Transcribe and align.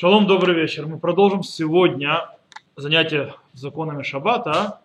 Шалом, 0.00 0.26
добрый 0.26 0.54
вечер. 0.54 0.86
Мы 0.86 0.98
продолжим 0.98 1.42
сегодня 1.42 2.30
занятия 2.74 3.34
законами 3.52 4.02
шаббата. 4.02 4.80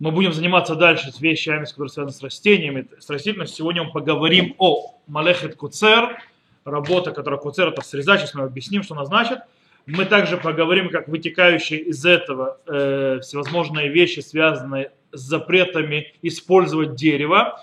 Мы 0.00 0.10
будем 0.10 0.32
заниматься 0.32 0.74
дальше 0.74 1.12
с 1.12 1.20
вещами, 1.20 1.64
которые 1.66 1.88
связаны 1.88 2.12
с 2.12 2.20
растениями, 2.20 2.88
с 2.98 3.08
растительностью. 3.08 3.58
Сегодня 3.58 3.84
мы 3.84 3.92
поговорим 3.92 4.56
о 4.58 4.96
Малехет 5.06 5.54
Куцер, 5.54 6.18
работа, 6.64 7.12
которая 7.12 7.38
Куцер, 7.38 7.68
это 7.68 7.82
срезать. 7.82 8.22
Сейчас 8.22 8.34
мы 8.34 8.42
объясним, 8.42 8.82
что 8.82 8.96
она 8.96 9.04
значит. 9.04 9.38
Мы 9.86 10.04
также 10.04 10.36
поговорим, 10.36 10.88
как 10.88 11.06
вытекающие 11.06 11.78
из 11.78 12.04
этого 12.04 12.58
э, 12.66 13.20
всевозможные 13.22 13.88
вещи, 13.88 14.18
связанные 14.18 14.90
с 15.12 15.20
запретами 15.20 16.12
использовать 16.22 16.96
дерево, 16.96 17.60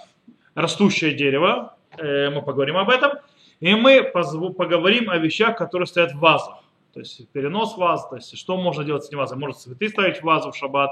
растущее 0.55 1.11
дерево. 1.11 1.75
Э, 1.97 2.29
мы 2.29 2.41
поговорим 2.41 2.77
об 2.77 2.89
этом. 2.89 3.11
И 3.59 3.75
мы 3.75 4.03
поговорим 4.03 5.09
о 5.09 5.17
вещах, 5.17 5.57
которые 5.57 5.87
стоят 5.87 6.13
в 6.13 6.19
вазах. 6.19 6.63
То 6.97 7.01
есть 7.01 7.29
перенос 7.29 7.77
ваз, 7.77 8.09
то 8.09 8.15
есть 8.15 8.35
что 8.35 8.57
можно 8.57 8.83
делать 8.83 9.03
с 9.03 9.07
этим 9.09 9.19
вазом. 9.19 9.39
Можно 9.39 9.55
цветы 9.55 9.87
ставить 9.87 10.17
в 10.17 10.23
вазу 10.23 10.51
в 10.51 10.57
шаббат 10.57 10.89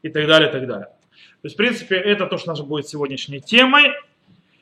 и 0.00 0.08
так 0.08 0.28
далее, 0.28 0.48
и 0.48 0.52
так 0.52 0.64
далее. 0.64 0.86
То 0.86 1.42
есть, 1.42 1.54
в 1.54 1.58
принципе, 1.58 1.96
это 1.96 2.26
то, 2.26 2.38
что 2.38 2.50
наша 2.50 2.62
будет 2.62 2.86
сегодняшней 2.86 3.40
темой. 3.40 3.90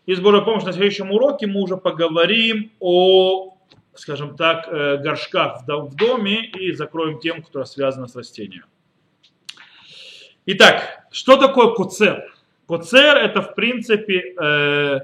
И 0.07 0.15
с 0.15 0.21
Божьей 0.21 0.43
помощью 0.43 0.69
на 0.69 0.73
следующем 0.73 1.13
уроке 1.13 1.47
мы 1.47 1.61
уже 1.61 1.77
поговорим 1.77 2.73
о, 2.81 3.59
скажем 3.93 4.35
так, 4.35 4.67
э, 4.67 4.97
горшках 4.97 5.61
в 5.67 5.95
доме 5.95 6.47
и 6.47 6.73
закроем 6.73 7.19
тему, 7.19 7.43
которая 7.43 7.67
связана 7.67 8.07
с 8.07 8.17
растением. 8.17 8.65
Итак, 10.47 11.07
что 11.11 11.37
такое 11.37 11.75
куцер? 11.75 12.35
Куцер 12.67 13.19
это, 13.19 13.43
в 13.43 13.55
принципе, 13.55 14.35
э, 14.41 15.01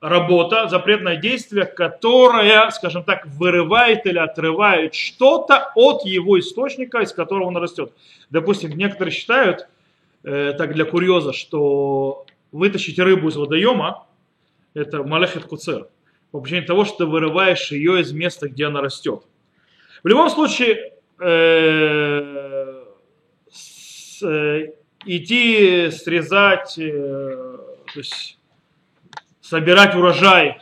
работа, 0.00 0.68
запретное 0.68 1.16
действие, 1.16 1.66
которое, 1.66 2.70
скажем 2.70 3.04
так, 3.04 3.26
вырывает 3.26 4.06
или 4.06 4.18
отрывает 4.18 4.94
что-то 4.94 5.72
от 5.74 6.04
его 6.04 6.38
источника, 6.38 7.00
из 7.00 7.12
которого 7.12 7.48
он 7.48 7.56
растет. 7.56 7.92
Допустим, 8.30 8.70
некоторые 8.70 9.12
считают, 9.12 9.68
э, 10.24 10.54
так 10.56 10.72
для 10.74 10.84
курьеза, 10.84 11.32
что 11.32 12.24
вытащить 12.50 12.98
рыбу 12.98 13.28
из 13.28 13.36
водоема, 13.36 14.06
это 14.74 15.02
малехет 15.02 15.44
куцер, 15.44 15.88
по 16.30 16.40
причине 16.40 16.62
того, 16.62 16.84
что 16.84 16.98
ты 16.98 17.06
вырываешь 17.06 17.70
ее 17.70 18.00
из 18.00 18.12
места, 18.12 18.48
где 18.48 18.66
она 18.66 18.80
растет. 18.80 19.24
В 20.02 20.08
любом 20.08 20.30
случае, 20.30 20.94
э, 21.18 22.84
с, 23.50 24.22
э, 24.22 24.72
идти 25.04 25.90
срезать, 25.90 26.78
э, 26.78 27.58
то 27.92 27.98
есть 27.98 28.39
собирать 29.50 29.96
урожай 29.96 30.60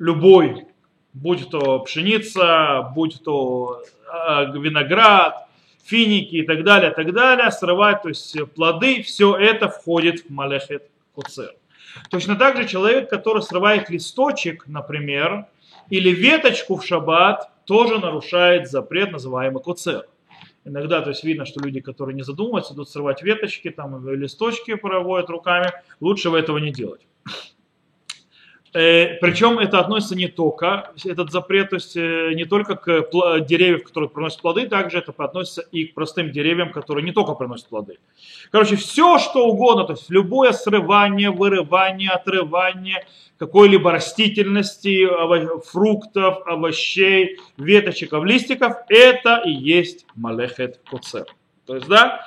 любой, 0.00 0.66
будь 1.12 1.48
то 1.48 1.78
пшеница, 1.78 2.90
будь 2.92 3.22
то 3.22 3.82
а, 4.12 4.44
виноград, 4.46 5.46
финики 5.84 6.34
и 6.34 6.42
так 6.42 6.64
далее, 6.64 6.90
так 6.90 7.12
далее, 7.12 7.52
срывать, 7.52 8.02
то 8.02 8.08
есть 8.08 8.36
плоды, 8.54 9.02
все 9.02 9.36
это 9.36 9.68
входит 9.68 10.24
в 10.26 10.30
малехет 10.30 10.90
куцер. 11.14 11.54
Точно 12.10 12.34
так 12.34 12.56
же 12.56 12.66
человек, 12.66 13.08
который 13.08 13.42
срывает 13.42 13.90
листочек, 13.90 14.66
например, 14.66 15.46
или 15.88 16.10
веточку 16.10 16.76
в 16.76 16.84
шаббат, 16.84 17.48
тоже 17.64 18.00
нарушает 18.00 18.68
запрет, 18.68 19.12
называемый 19.12 19.62
куцер. 19.62 20.04
Иногда 20.64 21.00
то 21.00 21.10
есть 21.10 21.22
видно, 21.22 21.46
что 21.46 21.60
люди, 21.60 21.78
которые 21.80 22.16
не 22.16 22.22
задумываются, 22.22 22.74
идут 22.74 22.90
срывать 22.90 23.22
веточки, 23.22 23.70
там 23.70 24.08
листочки 24.08 24.74
проводят 24.74 25.30
руками, 25.30 25.72
лучше 26.00 26.28
этого 26.30 26.58
не 26.58 26.72
делать. 26.72 27.06
Э, 28.76 29.16
Причем 29.22 29.58
это 29.58 29.80
относится 29.80 30.14
не 30.14 30.28
только, 30.28 30.92
этот 31.02 31.32
запрет, 31.32 31.70
то 31.70 31.76
есть 31.76 31.96
э, 31.96 32.32
не 32.34 32.44
только 32.44 32.76
к 32.76 33.40
деревьям, 33.40 33.80
которые 33.80 34.10
приносят 34.10 34.42
плоды, 34.42 34.68
также 34.68 34.98
это 34.98 35.14
относится 35.16 35.62
и 35.62 35.86
к 35.86 35.94
простым 35.94 36.30
деревьям, 36.30 36.72
которые 36.72 37.02
не 37.02 37.12
только 37.12 37.32
приносят 37.32 37.68
плоды. 37.68 37.98
Короче, 38.50 38.76
все 38.76 39.18
что 39.18 39.46
угодно, 39.46 39.84
то 39.84 39.94
есть 39.94 40.10
любое 40.10 40.52
срывание, 40.52 41.30
вырывание, 41.30 42.10
отрывание 42.10 43.06
какой-либо 43.38 43.92
растительности, 43.92 45.06
фруктов, 45.70 46.46
овощей, 46.46 47.38
веточек, 47.56 48.12
листиков, 48.12 48.74
это 48.90 49.40
и 49.46 49.52
есть 49.52 50.04
малехет 50.14 50.80
куцер. 50.90 51.24
То 51.64 51.76
есть, 51.76 51.88
да, 51.88 52.20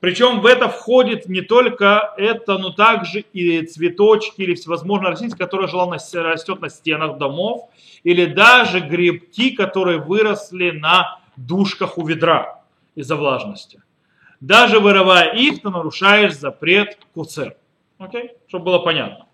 причем 0.00 0.40
в 0.40 0.46
это 0.46 0.68
входит 0.68 1.28
не 1.28 1.40
только 1.40 2.14
это, 2.16 2.58
но 2.58 2.70
также 2.70 3.20
и 3.32 3.62
цветочки 3.66 4.40
или 4.42 4.54
всевозможные 4.54 5.10
растения, 5.10 5.36
которые 5.36 5.68
желанно 5.68 5.98
растет 6.14 6.60
на 6.60 6.68
стенах 6.68 7.18
домов, 7.18 7.68
или 8.02 8.26
даже 8.26 8.80
грибки, 8.80 9.50
которые 9.50 9.98
выросли 9.98 10.70
на 10.70 11.20
душках 11.36 11.98
у 11.98 12.06
ведра 12.06 12.62
из-за 12.94 13.16
влажности. 13.16 13.82
Даже 14.40 14.80
вырывая 14.80 15.32
их, 15.34 15.62
ты 15.62 15.70
нарушаешь 15.70 16.34
запрет 16.34 16.98
куцер. 17.14 17.56
Окей? 17.98 18.32
Чтобы 18.48 18.66
было 18.66 18.78
понятно. 18.80 19.26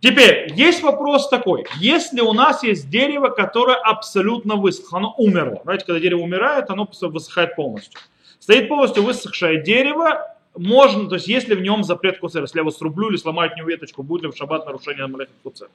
Теперь, 0.00 0.52
есть 0.54 0.82
вопрос 0.82 1.28
такой. 1.30 1.64
Если 1.80 2.20
у 2.20 2.34
нас 2.34 2.62
есть 2.62 2.90
дерево, 2.90 3.28
которое 3.28 3.76
абсолютно 3.76 4.56
высохло, 4.56 4.98
оно 4.98 5.14
умерло. 5.16 5.60
Знаете, 5.64 5.86
когда 5.86 5.98
дерево 5.98 6.20
умирает, 6.20 6.68
оно 6.68 6.86
высыхает 7.00 7.56
полностью. 7.56 7.98
Стоит 8.46 8.68
полностью 8.68 9.02
высохшее 9.02 9.60
дерево, 9.60 10.24
можно, 10.56 11.08
то 11.08 11.16
есть 11.16 11.26
если 11.26 11.56
в 11.56 11.62
нем 11.62 11.82
запрет 11.82 12.20
куцер, 12.20 12.42
если 12.42 12.58
я 12.58 12.60
его 12.60 12.70
срублю 12.70 13.08
или 13.08 13.16
сломаю 13.16 13.50
от 13.50 13.56
него 13.56 13.68
веточку, 13.68 14.04
будет 14.04 14.22
ли 14.22 14.28
в 14.28 14.36
шаббат 14.36 14.64
нарушение 14.66 15.08
малехет 15.08 15.34
куцер. 15.42 15.66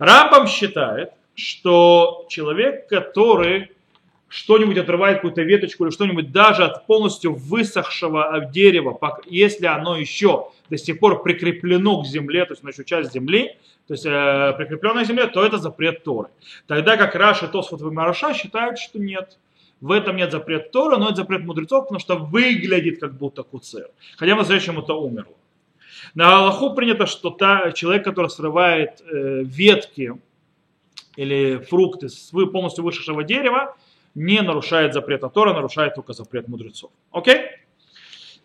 Рамбам 0.00 0.48
считает, 0.48 1.12
что 1.36 2.26
человек, 2.28 2.88
который 2.88 3.70
что-нибудь 4.26 4.78
отрывает, 4.78 5.18
какую-то 5.18 5.42
веточку 5.42 5.84
или 5.84 5.92
что-нибудь 5.92 6.32
даже 6.32 6.64
от 6.64 6.88
полностью 6.88 7.36
высохшего 7.36 8.50
дерева, 8.52 8.98
если 9.26 9.66
оно 9.66 9.96
еще 9.96 10.48
до 10.70 10.76
сих 10.76 10.98
пор 10.98 11.22
прикреплено 11.22 12.02
к 12.02 12.06
земле, 12.06 12.46
то 12.46 12.54
есть 12.54 12.64
оно 12.64 12.70
еще 12.70 12.84
часть 12.84 13.12
земли, 13.12 13.54
то 13.86 13.94
есть 13.94 14.04
э, 14.04 14.54
прикрепленное 14.58 15.04
к 15.04 15.06
земле, 15.06 15.28
то 15.28 15.46
это 15.46 15.58
запрет 15.58 16.02
Торы. 16.02 16.30
Тогда 16.66 16.96
как 16.96 17.12
Тосфот 17.52 17.80
и 17.80 17.84
Мараша 17.84 18.34
считают, 18.34 18.80
что 18.80 18.98
нет. 18.98 19.38
В 19.80 19.92
этом 19.92 20.16
нет 20.16 20.32
запрет 20.32 20.72
Тора, 20.72 20.96
но 20.96 21.06
это 21.06 21.16
запрет 21.16 21.44
мудрецов, 21.44 21.84
потому 21.84 22.00
что 22.00 22.16
выглядит 22.16 23.00
как 23.00 23.16
будто 23.16 23.42
куцер. 23.42 23.90
Хотя 24.16 24.32
по-настоящему 24.32 24.82
это 24.82 24.94
умерло. 24.94 25.34
На 26.14 26.38
Аллаху 26.38 26.74
принято, 26.74 27.06
что 27.06 27.30
та, 27.30 27.72
человек, 27.72 28.04
который 28.04 28.28
срывает 28.28 29.00
э, 29.00 29.42
ветки 29.44 30.14
или 31.16 31.58
фрукты 31.58 32.08
с 32.08 32.30
полностью 32.30 32.84
вышедшего 32.84 33.24
дерева, 33.24 33.76
не 34.14 34.40
нарушает 34.40 34.94
запрет 34.94 35.22
Тора, 35.32 35.52
нарушает 35.52 35.94
только 35.94 36.12
запрет 36.12 36.48
мудрецов. 36.48 36.90
Окей? 37.12 37.40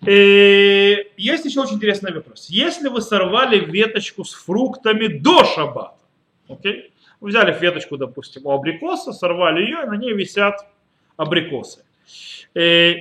И 0.05 0.09
э, 0.09 1.05
есть 1.17 1.45
еще 1.45 1.61
очень 1.61 1.75
интересный 1.75 2.13
вопрос. 2.13 2.47
Если 2.49 2.89
вы 2.89 3.01
сорвали 3.01 3.59
веточку 3.59 4.23
с 4.23 4.33
фруктами 4.33 5.07
до 5.07 5.43
шаббата, 5.45 5.97
окей? 6.47 6.91
Вы 7.21 7.29
взяли 7.29 7.57
веточку, 7.57 7.97
допустим, 7.97 8.45
у 8.45 8.51
абрикоса, 8.51 9.13
сорвали 9.13 9.61
ее, 9.61 9.83
и 9.83 9.87
на 9.87 9.95
ней 9.95 10.13
висят 10.13 10.67
абрикосы. 11.17 11.83
И, 12.53 12.59
э, 12.59 12.95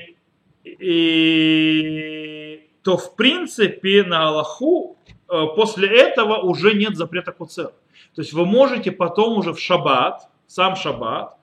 и, 0.64 2.70
то 2.82 2.96
в 2.96 3.16
принципе 3.16 4.04
на 4.04 4.28
Аллаху 4.28 4.96
э, 5.06 5.46
после 5.56 5.88
этого 5.88 6.38
уже 6.38 6.74
нет 6.74 6.96
запрета 6.96 7.32
куцер. 7.32 7.72
То 8.14 8.22
есть 8.22 8.32
вы 8.32 8.44
можете 8.44 8.92
потом 8.92 9.38
уже 9.38 9.52
в 9.52 9.60
шаббат, 9.60 10.28
сам 10.46 10.76
шаббат, 10.76 11.36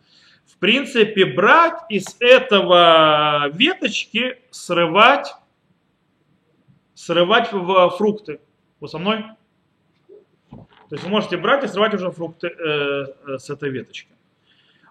в 0.45 0.57
принципе 0.57 1.25
брать 1.25 1.79
из 1.89 2.15
этого 2.19 3.49
веточки, 3.49 4.39
срывать, 4.51 5.33
срывать 6.93 7.47
фрукты. 7.47 8.39
Вы 8.79 8.87
со 8.87 8.97
мной? 8.97 9.25
То 10.49 10.95
есть 10.95 11.03
вы 11.03 11.09
можете 11.09 11.37
брать 11.37 11.63
и 11.63 11.67
срывать 11.67 11.93
уже 11.93 12.11
фрукты 12.11 12.47
э, 12.47 13.05
э 13.27 13.37
с 13.37 13.49
этой 13.49 13.69
веточки. 13.69 14.11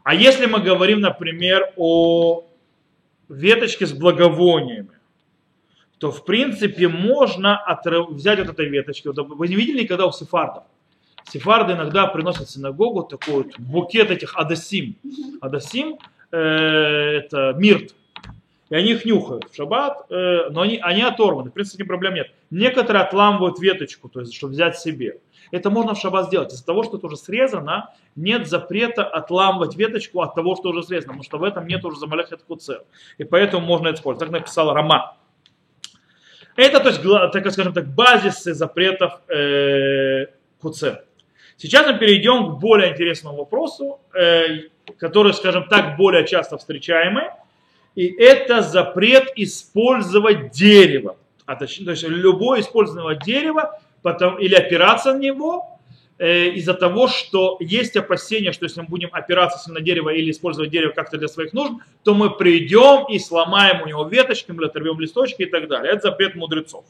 А 0.08 0.14
если 0.14 0.46
мы 0.46 0.60
говорим, 0.60 1.00
например, 1.00 1.70
о 1.76 2.44
веточке 3.28 3.84
с 3.84 3.92
благовониями, 3.92 4.88
то 5.98 6.10
в 6.10 6.24
принципе 6.24 6.88
можно 6.88 7.58
отрыв... 7.58 8.08
взять 8.08 8.38
вот 8.38 8.48
этой 8.48 8.70
веточки. 8.70 9.08
Вы 9.08 9.48
не 9.48 9.54
видели 9.54 9.82
никогда 9.82 10.06
у 10.06 10.12
сефардов? 10.12 10.64
Сефарды 11.30 11.74
иногда 11.74 12.06
приносят 12.06 12.48
в 12.48 12.50
синагогу 12.50 13.02
такой 13.02 13.34
вот 13.34 13.58
букет 13.58 14.10
этих 14.10 14.34
адасим. 14.34 14.96
Адасим 15.42 15.98
э, 16.32 16.38
это 16.38 17.52
мирт. 17.58 17.94
И 18.70 18.76
они 18.76 18.92
их 18.92 19.04
нюхают 19.04 19.50
в 19.50 19.54
шаббат, 19.54 20.10
э, 20.10 20.48
но 20.48 20.62
они, 20.62 20.78
они 20.78 21.02
оторваны, 21.02 21.50
в 21.50 21.52
принципе, 21.52 21.84
проблем 21.84 22.14
нет. 22.14 22.30
Некоторые 22.50 23.02
отламывают 23.02 23.58
веточку, 23.60 24.08
то 24.08 24.20
есть, 24.20 24.34
чтобы 24.34 24.54
взять 24.54 24.78
себе. 24.78 25.20
Это 25.50 25.70
можно 25.70 25.94
в 25.94 25.98
шаббат 25.98 26.26
сделать. 26.26 26.52
Из-за 26.52 26.64
того, 26.64 26.82
что 26.82 26.96
это 26.96 27.06
уже 27.06 27.16
срезано, 27.16 27.94
нет 28.16 28.48
запрета 28.48 29.04
отламывать 29.04 29.76
веточку 29.76 30.20
от 30.20 30.34
того, 30.34 30.56
что 30.56 30.70
уже 30.70 30.82
срезано, 30.82 31.14
потому 31.14 31.24
что 31.24 31.38
в 31.38 31.44
этом 31.44 31.66
нет 31.66 31.84
уже 31.84 31.98
замалехет 31.98 32.42
куцер. 32.42 32.82
И 33.18 33.24
поэтому 33.24 33.64
можно 33.66 33.92
использовать. 33.92 34.30
Так 34.30 34.40
написал 34.40 34.72
Рама. 34.72 35.16
Это, 36.56 36.80
то 36.80 36.88
есть, 36.88 37.02
так 37.32 37.52
скажем 37.52 37.72
так, 37.72 37.94
базисы 37.94 38.52
запретов 38.52 39.20
э, 39.28 40.26
куцер. 40.60 41.04
Сейчас 41.56 41.86
мы 41.86 41.98
перейдем 41.98 42.56
к 42.56 42.60
более 42.60 42.92
интересному 42.92 43.38
вопросу. 43.38 44.00
Э, 44.14 44.68
которые, 44.96 45.32
скажем 45.32 45.66
так, 45.68 45.96
более 45.96 46.26
часто 46.26 46.56
встречаемы, 46.56 47.30
и 47.94 48.06
это 48.06 48.62
запрет 48.62 49.32
использовать 49.36 50.52
дерево. 50.52 51.16
А 51.46 51.56
точнее, 51.56 51.86
то 51.86 51.90
есть 51.92 52.04
любое 52.04 52.60
использование 52.60 53.18
дерева 53.24 53.80
потом, 54.02 54.38
или 54.38 54.54
опираться 54.54 55.14
на 55.14 55.18
него, 55.18 55.78
э, 56.18 56.48
из-за 56.50 56.74
того, 56.74 57.08
что 57.08 57.56
есть 57.60 57.96
опасения, 57.96 58.52
что 58.52 58.64
если 58.64 58.80
мы 58.80 58.88
будем 58.88 59.10
опираться 59.12 59.72
на 59.72 59.80
дерево 59.80 60.10
или 60.10 60.30
использовать 60.30 60.70
дерево 60.70 60.92
как-то 60.92 61.18
для 61.18 61.28
своих 61.28 61.52
нужд, 61.52 61.72
то 62.04 62.14
мы 62.14 62.30
придем 62.30 63.06
и 63.08 63.18
сломаем 63.18 63.82
у 63.82 63.86
него 63.86 64.04
веточки, 64.04 64.52
мы 64.52 64.64
оторвем 64.64 65.00
листочки 65.00 65.42
и 65.42 65.46
так 65.46 65.68
далее. 65.68 65.92
Это 65.92 66.08
запрет 66.08 66.34
мудрецов. 66.34 66.84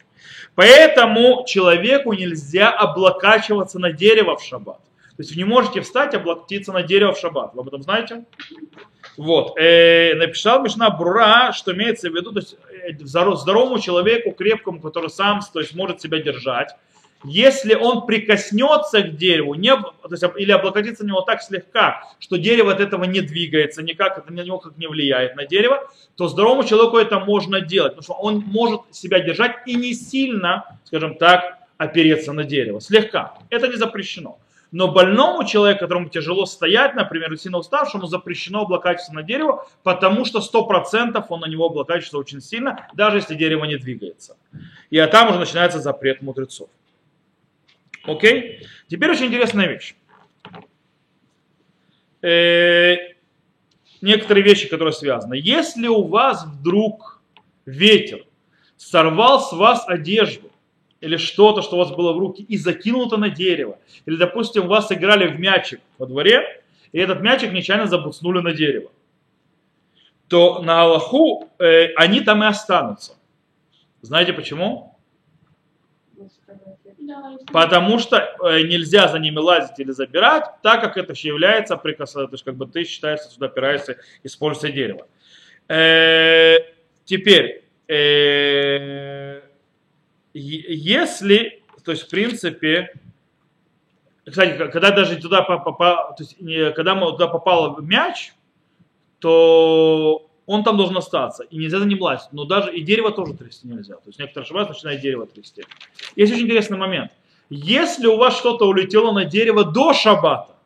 Поэтому 0.55 1.45
человеку 1.47 2.13
нельзя 2.13 2.71
облокачиваться 2.71 3.79
на 3.79 3.93
дерево 3.93 4.37
в 4.37 4.43
шаббат. 4.43 4.81
То 5.19 5.23
есть 5.23 5.33
вы 5.33 5.39
не 5.39 5.45
можете 5.45 5.81
встать 5.81 6.15
облокотиться 6.15 6.73
на 6.73 6.85
дерево 6.85 7.13
в 7.13 7.19
шаббат. 7.19 7.53
Вы 7.53 7.63
об 7.63 7.69
этом 7.69 7.83
знаете? 7.83 8.25
Вот. 9.17 9.59
Э, 9.59 10.15
написал 10.15 10.63
Мишна 10.63 10.91
Брура, 10.91 11.53
что 11.53 11.73
имеется 11.75 12.09
в 12.09 12.15
виду, 12.15 12.31
то 12.31 12.39
есть 12.39 12.57
э, 12.89 13.05
здоровому 13.05 13.81
человеку, 13.81 14.31
крепкому, 14.31 14.81
который 14.81 15.11
сам 15.11 15.41
то 15.53 15.59
есть, 15.59 15.75
может 15.75 16.01
себя 16.01 16.23
держать, 16.23 16.71
если 17.25 17.75
он 17.75 18.07
прикоснется 18.07 19.03
к 19.03 19.17
дереву, 19.17 19.55
не, 19.55 19.75
то 19.75 20.09
есть, 20.11 20.25
или 20.37 20.53
облокотится 20.53 21.05
на 21.05 21.09
него 21.09 21.23
так 21.23 21.43
слегка, 21.43 22.03
что 22.19 22.37
дерево 22.39 22.73
от 22.73 22.81
этого 22.81 23.05
не 23.05 23.21
двигается, 23.21 23.83
никак 23.83 24.19
это 24.19 24.33
на 24.33 24.41
него 24.41 24.59
как 24.59 24.77
не 24.77 24.87
влияет 24.87 25.35
на 25.37 25.45
дерево, 25.45 25.91
то 26.17 26.29
здоровому 26.29 26.65
человеку 26.65 26.97
это 26.97 27.19
можно 27.19 27.61
делать, 27.61 27.97
потому 27.97 28.05
что 28.05 28.15
он 28.15 28.45
может 28.47 28.83
себя 28.93 29.21
держать 29.21 29.57
и 29.67 29.75
не 29.75 29.95
сильно, 29.95 30.79
скажем 30.85 31.17
так, 31.17 31.59
опереться 31.77 32.33
на 32.33 32.45
дерево, 32.45 32.81
слегка. 32.81 33.35
Это 33.51 33.69
не 33.69 33.77
запрещено. 33.77 34.39
Но 34.71 34.89
больному 34.89 35.45
человеку, 35.45 35.81
которому 35.81 36.11
тяжело 36.11 36.45
стоять, 36.45 36.95
например, 36.95 37.37
сильно 37.39 37.59
уставшему, 37.59 38.07
запрещено 38.07 38.63
облокачиваться 38.63 39.15
на 39.15 39.23
дерево, 39.23 39.67
потому 39.83 40.25
что 40.27 40.41
100% 40.41 41.25
он 41.29 41.41
на 41.41 41.47
него 41.47 41.67
облокачивается 41.67 42.19
очень 42.19 42.43
сильно, 42.43 42.87
даже 42.93 43.17
если 43.17 43.35
дерево 43.35 43.65
не 43.65 43.77
двигается. 43.77 44.37
И 44.91 44.99
а 44.99 45.07
там 45.07 45.31
уже 45.31 45.39
начинается 45.39 45.81
запрет 45.81 46.21
мудрецов. 46.21 46.69
Окей? 48.09 48.67
Теперь 48.89 49.11
очень 49.11 49.27
интересная 49.27 49.69
вещь. 49.69 49.95
Э, 52.23 52.97
некоторые 54.01 54.43
вещи, 54.43 54.69
которые 54.69 54.93
связаны. 54.93 55.35
Если 55.35 55.87
у 55.87 56.05
вас 56.05 56.45
вдруг 56.47 57.21
ветер 57.67 58.25
сорвал 58.77 59.41
с 59.41 59.53
вас 59.53 59.85
одежду, 59.87 60.51
или 61.01 61.17
что-то, 61.17 61.63
что 61.63 61.77
у 61.77 61.79
вас 61.79 61.93
было 61.93 62.13
в 62.13 62.19
руке, 62.19 62.43
и 62.43 62.57
закинул 62.57 63.07
это 63.07 63.19
на 63.19 63.31
дерево. 63.31 63.79
Или, 64.05 64.17
допустим, 64.17 64.65
у 64.65 64.69
вас 64.69 64.91
играли 64.91 65.29
в 65.29 65.39
мячик 65.39 65.81
во 65.99 66.07
дворе, 66.07 66.63
и 66.91 66.99
этот 66.99 67.21
мячик 67.21 67.53
нечаянно 67.53 67.87
забуцнули 67.87 68.41
на 68.41 68.53
дерево. 68.53 68.91
То 70.27 70.61
на 70.63 70.83
Аллаху 70.83 71.49
э, 71.59 71.93
они 71.95 72.21
там 72.21 72.43
и 72.43 72.47
останутся. 72.47 73.17
Знаете 74.03 74.33
почему? 74.33 74.98
Потому 77.53 77.99
что 77.99 78.17
э, 78.19 78.63
нельзя 78.63 79.09
за 79.09 79.19
ними 79.19 79.39
лазить 79.39 79.79
или 79.79 79.91
забирать, 79.91 80.45
так 80.63 80.81
как 80.81 80.97
это 80.97 81.15
является 81.15 81.77
прикасательством, 81.77 82.29
то 82.29 82.35
есть 82.35 82.45
как 82.45 82.57
бы 82.57 82.67
ты 82.67 82.85
считаешься, 82.85 83.31
сюда 83.31 83.47
опираешься, 83.47 83.99
используя 84.23 84.73
дерево. 84.73 85.07
Э, 85.69 86.59
теперь, 87.05 87.65
э, 87.89 89.41
если, 90.35 91.63
то 91.85 91.93
есть 91.93 92.05
в 92.05 92.11
принципе, 92.11 92.93
кстати, 94.25 94.57
когда 94.59 94.91
даже 94.91 95.17
туда 95.17 95.43
попал, 95.43 96.15
то 96.15 96.23
есть, 96.23 96.37
когда 96.75 96.95
туда 96.95 97.29
попал 97.29 97.81
мяч, 97.81 98.33
то 99.21 100.28
он 100.49 100.65
там 100.65 100.79
должен 100.79 100.97
остаться, 100.97 101.45
и 101.45 101.59
нельзя 101.59 101.79
за 101.79 101.85
ним 101.85 102.01
лазить. 102.01 102.33
Но 102.33 102.47
даже 102.47 102.75
и 102.75 102.81
дерево 102.81 103.13
тоже 103.13 103.35
трясти 103.35 103.69
нельзя. 103.69 103.97
То 103.97 104.07
есть 104.07 104.19
некоторые 104.19 104.47
ошибаются, 104.47 104.73
начинают 104.73 105.03
дерево 105.03 105.27
трясти. 105.27 105.63
Есть 106.17 106.33
очень 106.33 106.47
интересный 106.47 106.79
момент. 106.79 107.13
Если 107.51 108.07
у 108.07 108.17
вас 108.17 108.39
что-то 108.39 108.67
улетело 108.67 109.13
на 109.13 109.27
дерево 109.27 109.65
до 109.65 109.93
шаббата, 109.93 110.57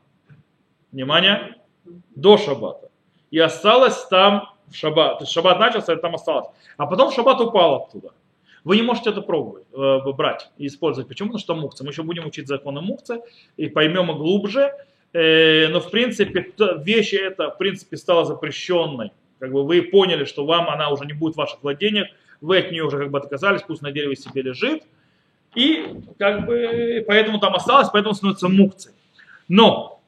внимание, 0.93 1.57
до 2.15 2.39
шаббата, 2.39 2.91
и 3.33 3.41
осталось 3.41 4.07
там 4.07 4.55
в 4.69 4.77
шаббат, 4.77 5.19
то 5.19 5.25
есть 5.25 5.33
шаббат 5.33 5.59
начался, 5.59 5.95
и 5.95 6.01
там 6.01 6.15
осталось, 6.15 6.47
а 6.77 6.87
потом 6.87 7.11
в 7.11 7.15
шаббат 7.15 7.41
упало 7.41 7.83
оттуда, 7.83 8.13
вы 8.63 8.77
не 8.77 8.83
можете 8.83 9.11
это 9.11 9.21
пробовать, 9.21 9.65
э, 9.73 10.13
брать 10.13 10.49
и 10.59 10.69
использовать. 10.69 11.09
Почему? 11.09 11.31
Потому 11.31 11.41
что 11.41 11.55
мукцы. 11.57 11.83
Мы 11.83 11.91
еще 11.91 12.05
будем 12.05 12.25
учить 12.25 12.47
законы 12.47 12.81
мукцы 12.83 13.21
и 13.57 13.69
поймем 13.69 14.13
их 14.13 14.19
глубже. 14.19 14.73
Э, 15.13 15.67
но 15.67 15.81
в 15.81 15.91
принципе 15.91 16.53
вещь 16.79 17.15
эта 17.15 17.51
в 17.51 17.59
принципе 17.59 17.97
стала 17.97 18.25
запрещенной. 18.25 19.11
Как 19.43 19.51
бы 19.51 19.65
вы 19.65 19.83
поняли, 19.83 20.25
что 20.25 20.47
вам 20.47 20.71
она 20.71 20.91
уже 20.91 21.05
не 21.05 21.15
будет 21.15 21.35
в 21.35 21.39
ваших 21.39 21.65
владениях, 21.65 22.07
вы 22.41 22.59
от 22.59 22.71
нее 22.71 22.85
уже 22.85 22.97
как 22.97 23.11
бы 23.11 23.19
отказались, 23.19 23.63
пусть 23.63 23.83
на 23.83 23.91
дереве 23.91 24.15
себе 24.15 24.41
лежит. 24.41 24.85
И 25.57 25.85
как 26.17 26.47
бы 26.47 27.05
поэтому 27.09 27.41
там 27.41 27.53
осталось, 27.57 27.89
поэтому 27.93 28.15
становится 28.15 28.49
мукцией. 28.49 28.95
Но, 29.49 30.01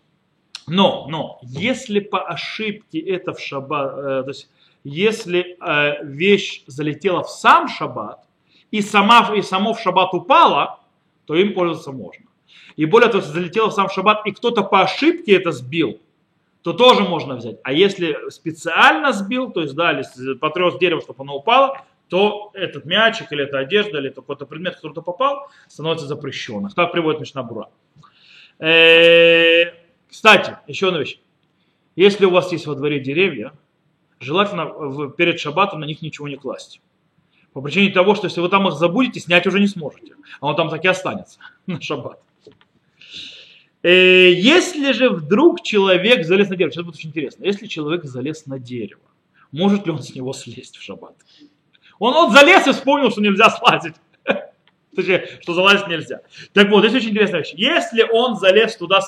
но, 0.68 1.08
но, 1.08 1.40
если 1.42 1.98
по 1.98 2.22
ошибке 2.22 3.00
это 3.00 3.32
в 3.32 3.40
шаббат, 3.40 3.98
э, 3.98 4.22
то 4.22 4.28
есть 4.28 4.48
если 4.84 5.56
э, 5.60 6.04
вещь 6.04 6.62
залетела 6.68 7.24
в 7.24 7.28
сам 7.28 7.66
шаббат, 7.66 8.24
и, 8.70 8.82
сама, 8.82 9.34
и 9.34 9.42
само 9.42 9.74
в 9.74 9.80
шаббат 9.80 10.14
упало, 10.14 10.78
то 11.26 11.34
им 11.34 11.54
пользоваться 11.54 11.90
можно. 11.90 12.26
И 12.76 12.84
более 12.84 13.10
того, 13.10 13.20
если 13.20 13.34
залетело 13.34 13.70
в 13.70 13.74
сам 13.74 13.90
шаббат, 13.90 14.24
и 14.28 14.30
кто-то 14.30 14.62
по 14.62 14.82
ошибке 14.82 15.34
это 15.34 15.50
сбил, 15.50 15.98
то 16.64 16.72
тоже 16.72 17.02
можно 17.02 17.36
взять. 17.36 17.58
А 17.62 17.74
если 17.74 18.30
специально 18.30 19.12
сбил, 19.12 19.50
то 19.50 19.60
есть, 19.60 19.74
да, 19.74 19.92
если 19.92 20.32
потряс 20.32 20.78
дерево, 20.78 21.02
чтобы 21.02 21.22
оно 21.22 21.36
упало, 21.36 21.84
то 22.08 22.52
этот 22.54 22.86
мячик 22.86 23.30
или 23.32 23.44
эта 23.44 23.58
одежда, 23.58 23.98
или 23.98 24.08
какой-то 24.08 24.46
предмет, 24.46 24.76
который 24.76 24.92
туда 24.92 25.02
попал, 25.02 25.50
становится 25.68 26.06
запрещенным. 26.06 26.70
Так 26.70 26.90
приводит 26.90 27.20
Мишнабура. 27.20 27.68
Э, 28.58 29.74
кстати, 30.08 30.56
еще 30.66 30.88
одна 30.88 31.00
вещь. 31.00 31.20
Если 31.96 32.24
у 32.24 32.30
вас 32.30 32.50
есть 32.50 32.66
во 32.66 32.74
дворе 32.74 32.98
деревья, 32.98 33.52
желательно 34.18 35.10
перед 35.10 35.38
шаббатом 35.38 35.80
на 35.80 35.84
них 35.84 36.00
ничего 36.00 36.28
не 36.28 36.36
класть. 36.36 36.80
По 37.52 37.60
причине 37.60 37.92
того, 37.92 38.14
что 38.14 38.26
если 38.26 38.40
вы 38.40 38.48
там 38.48 38.66
их 38.68 38.74
забудете, 38.74 39.20
снять 39.20 39.46
уже 39.46 39.60
не 39.60 39.66
сможете. 39.66 40.14
А 40.40 40.46
он 40.46 40.56
там 40.56 40.70
так 40.70 40.82
и 40.82 40.88
останется 40.88 41.40
на 41.66 41.78
шаббат. 41.78 42.22
Э, 43.84 44.32
если 44.32 44.92
же 44.92 45.10
вдруг 45.10 45.62
человек 45.62 46.24
залез 46.24 46.48
на 46.48 46.56
дерево, 46.56 46.72
сейчас 46.72 46.84
будет 46.84 46.94
очень 46.94 47.10
интересно, 47.10 47.44
если 47.44 47.66
человек 47.66 48.04
залез 48.04 48.46
на 48.46 48.58
дерево, 48.58 49.02
может 49.52 49.84
ли 49.84 49.92
он 49.92 50.02
с 50.02 50.14
него 50.14 50.32
слезть 50.32 50.78
в 50.78 50.82
шаббат? 50.82 51.14
Он 51.98 52.14
вот 52.14 52.32
залез 52.32 52.66
и 52.66 52.72
вспомнил, 52.72 53.10
что 53.10 53.20
нельзя 53.20 53.50
слазить. 53.50 53.94
Точнее, 54.96 55.28
что 55.42 55.52
залазить 55.52 55.86
нельзя. 55.88 56.22
Так 56.54 56.70
вот, 56.70 56.82
здесь 56.82 56.94
очень 56.94 57.10
интересная 57.10 57.40
вещь. 57.40 57.52
Если 57.56 58.06
он 58.10 58.36
залез 58.36 58.74
туда 58.76 59.00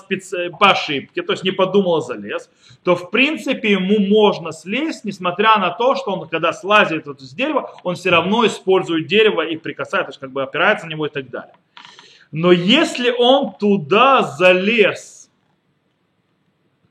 по 0.61 0.73
ошибке, 0.73 1.23
то 1.23 1.33
есть 1.33 1.43
не 1.43 1.53
подумал, 1.53 1.97
а 1.97 2.01
залез, 2.03 2.51
то 2.85 2.97
в 2.97 3.11
принципе 3.11 3.73
ему 3.73 3.99
можно 3.99 4.53
слезть, 4.53 5.05
несмотря 5.05 5.57
на 5.57 5.71
то, 5.71 5.95
что 5.95 6.13
он, 6.13 6.29
когда 6.29 6.53
слазит 6.53 7.07
вот 7.07 7.23
с 7.23 7.33
дерева, 7.33 7.73
он 7.83 7.95
все 7.95 8.11
равно 8.11 8.45
использует 8.45 9.07
дерево 9.07 9.41
и 9.41 9.57
прикасается, 9.57 10.09
то 10.09 10.11
есть 10.11 10.21
как 10.21 10.33
бы 10.33 10.43
опирается 10.43 10.85
на 10.85 10.91
него 10.91 11.07
и 11.07 11.11
так 11.11 11.31
далее. 11.31 11.55
Но 12.33 12.53
если 12.53 13.11
он 13.11 13.55
туда 13.55 14.23
залез, 14.23 15.31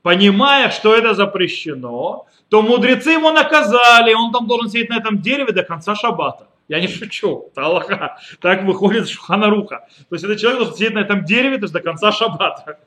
понимая, 0.02 0.70
что 0.70 0.94
это 0.94 1.14
запрещено, 1.14 2.26
то 2.48 2.62
мудрецы 2.62 3.10
его 3.10 3.32
наказали, 3.32 4.14
он 4.14 4.32
там 4.32 4.46
должен 4.46 4.70
сидеть 4.70 4.88
на 4.88 4.98
этом 4.98 5.20
дереве 5.20 5.52
до 5.52 5.62
конца 5.62 5.94
шаббата. 5.94 6.46
Я 6.68 6.80
не 6.80 6.88
шучу, 6.88 7.48
это 7.52 7.62
Аллаха. 7.62 8.18
Так 8.40 8.64
выходит 8.64 9.08
Шуханаруха. 9.08 9.86
То 10.08 10.14
есть 10.14 10.24
этот 10.24 10.40
человек 10.40 10.58
должен 10.58 10.76
сидеть 10.76 10.94
на 10.94 11.00
этом 11.00 11.24
дереве 11.24 11.58
то 11.58 11.70
до 11.70 11.80
конца 11.80 12.10
шаббата. 12.12 12.80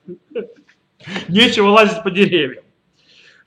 Нечего 1.29 1.69
лазить 1.69 2.03
по 2.03 2.11
деревьям. 2.11 2.63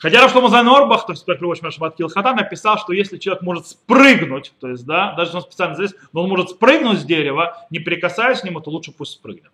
Хотя 0.02 0.20
Рафшлома 0.20 0.48
Орбах, 0.58 1.06
то 1.06 1.12
есть 1.12 1.24
приводит 1.24 1.62
Шаббат 1.72 1.94
Килхата, 1.94 2.34
написал, 2.34 2.76
что 2.76 2.92
если 2.92 3.18
человек 3.18 3.44
может 3.44 3.68
спрыгнуть, 3.68 4.52
то 4.60 4.66
есть, 4.66 4.84
да, 4.84 5.12
даже 5.12 5.28
если 5.28 5.36
он 5.36 5.42
специально 5.44 5.76
здесь, 5.76 5.94
но 6.12 6.24
он 6.24 6.28
может 6.28 6.50
спрыгнуть 6.50 6.98
с 6.98 7.04
дерева, 7.04 7.64
не 7.70 7.78
прикасаясь 7.78 8.40
к 8.40 8.44
нему, 8.44 8.60
то 8.60 8.70
лучше 8.70 8.90
пусть 8.90 9.12
спрыгнет. 9.12 9.52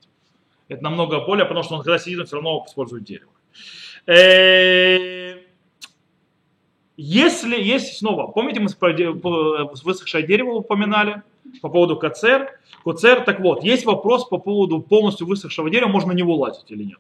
Это 0.69 0.83
намного 0.83 1.21
более, 1.21 1.45
потому 1.45 1.64
что 1.64 1.75
он 1.75 1.83
когда 1.83 1.99
сидит, 1.99 2.21
он 2.21 2.25
все 2.25 2.37
равно 2.37 2.64
использует 2.67 3.05
дерево. 3.05 3.31
Э, 4.07 5.43
если 6.97 7.62
есть 7.62 7.99
снова, 7.99 8.28
помните, 8.28 8.61
мы 8.61 8.69
высохшее 9.85 10.26
дерево 10.26 10.52
упоминали 10.52 11.23
по 11.61 11.69
поводу 11.69 11.99
кацер, 11.99 12.59
куцер, 12.85 13.21
так 13.21 13.40
вот, 13.40 13.64
есть 13.64 13.85
вопрос 13.85 14.26
по 14.26 14.38
поводу 14.38 14.81
полностью 14.81 15.26
высохшего 15.26 15.69
дерева, 15.69 15.88
можно 15.88 16.14
на 16.14 16.17
него 16.17 16.35
лазить 16.37 16.71
или 16.71 16.85
нет. 16.85 16.99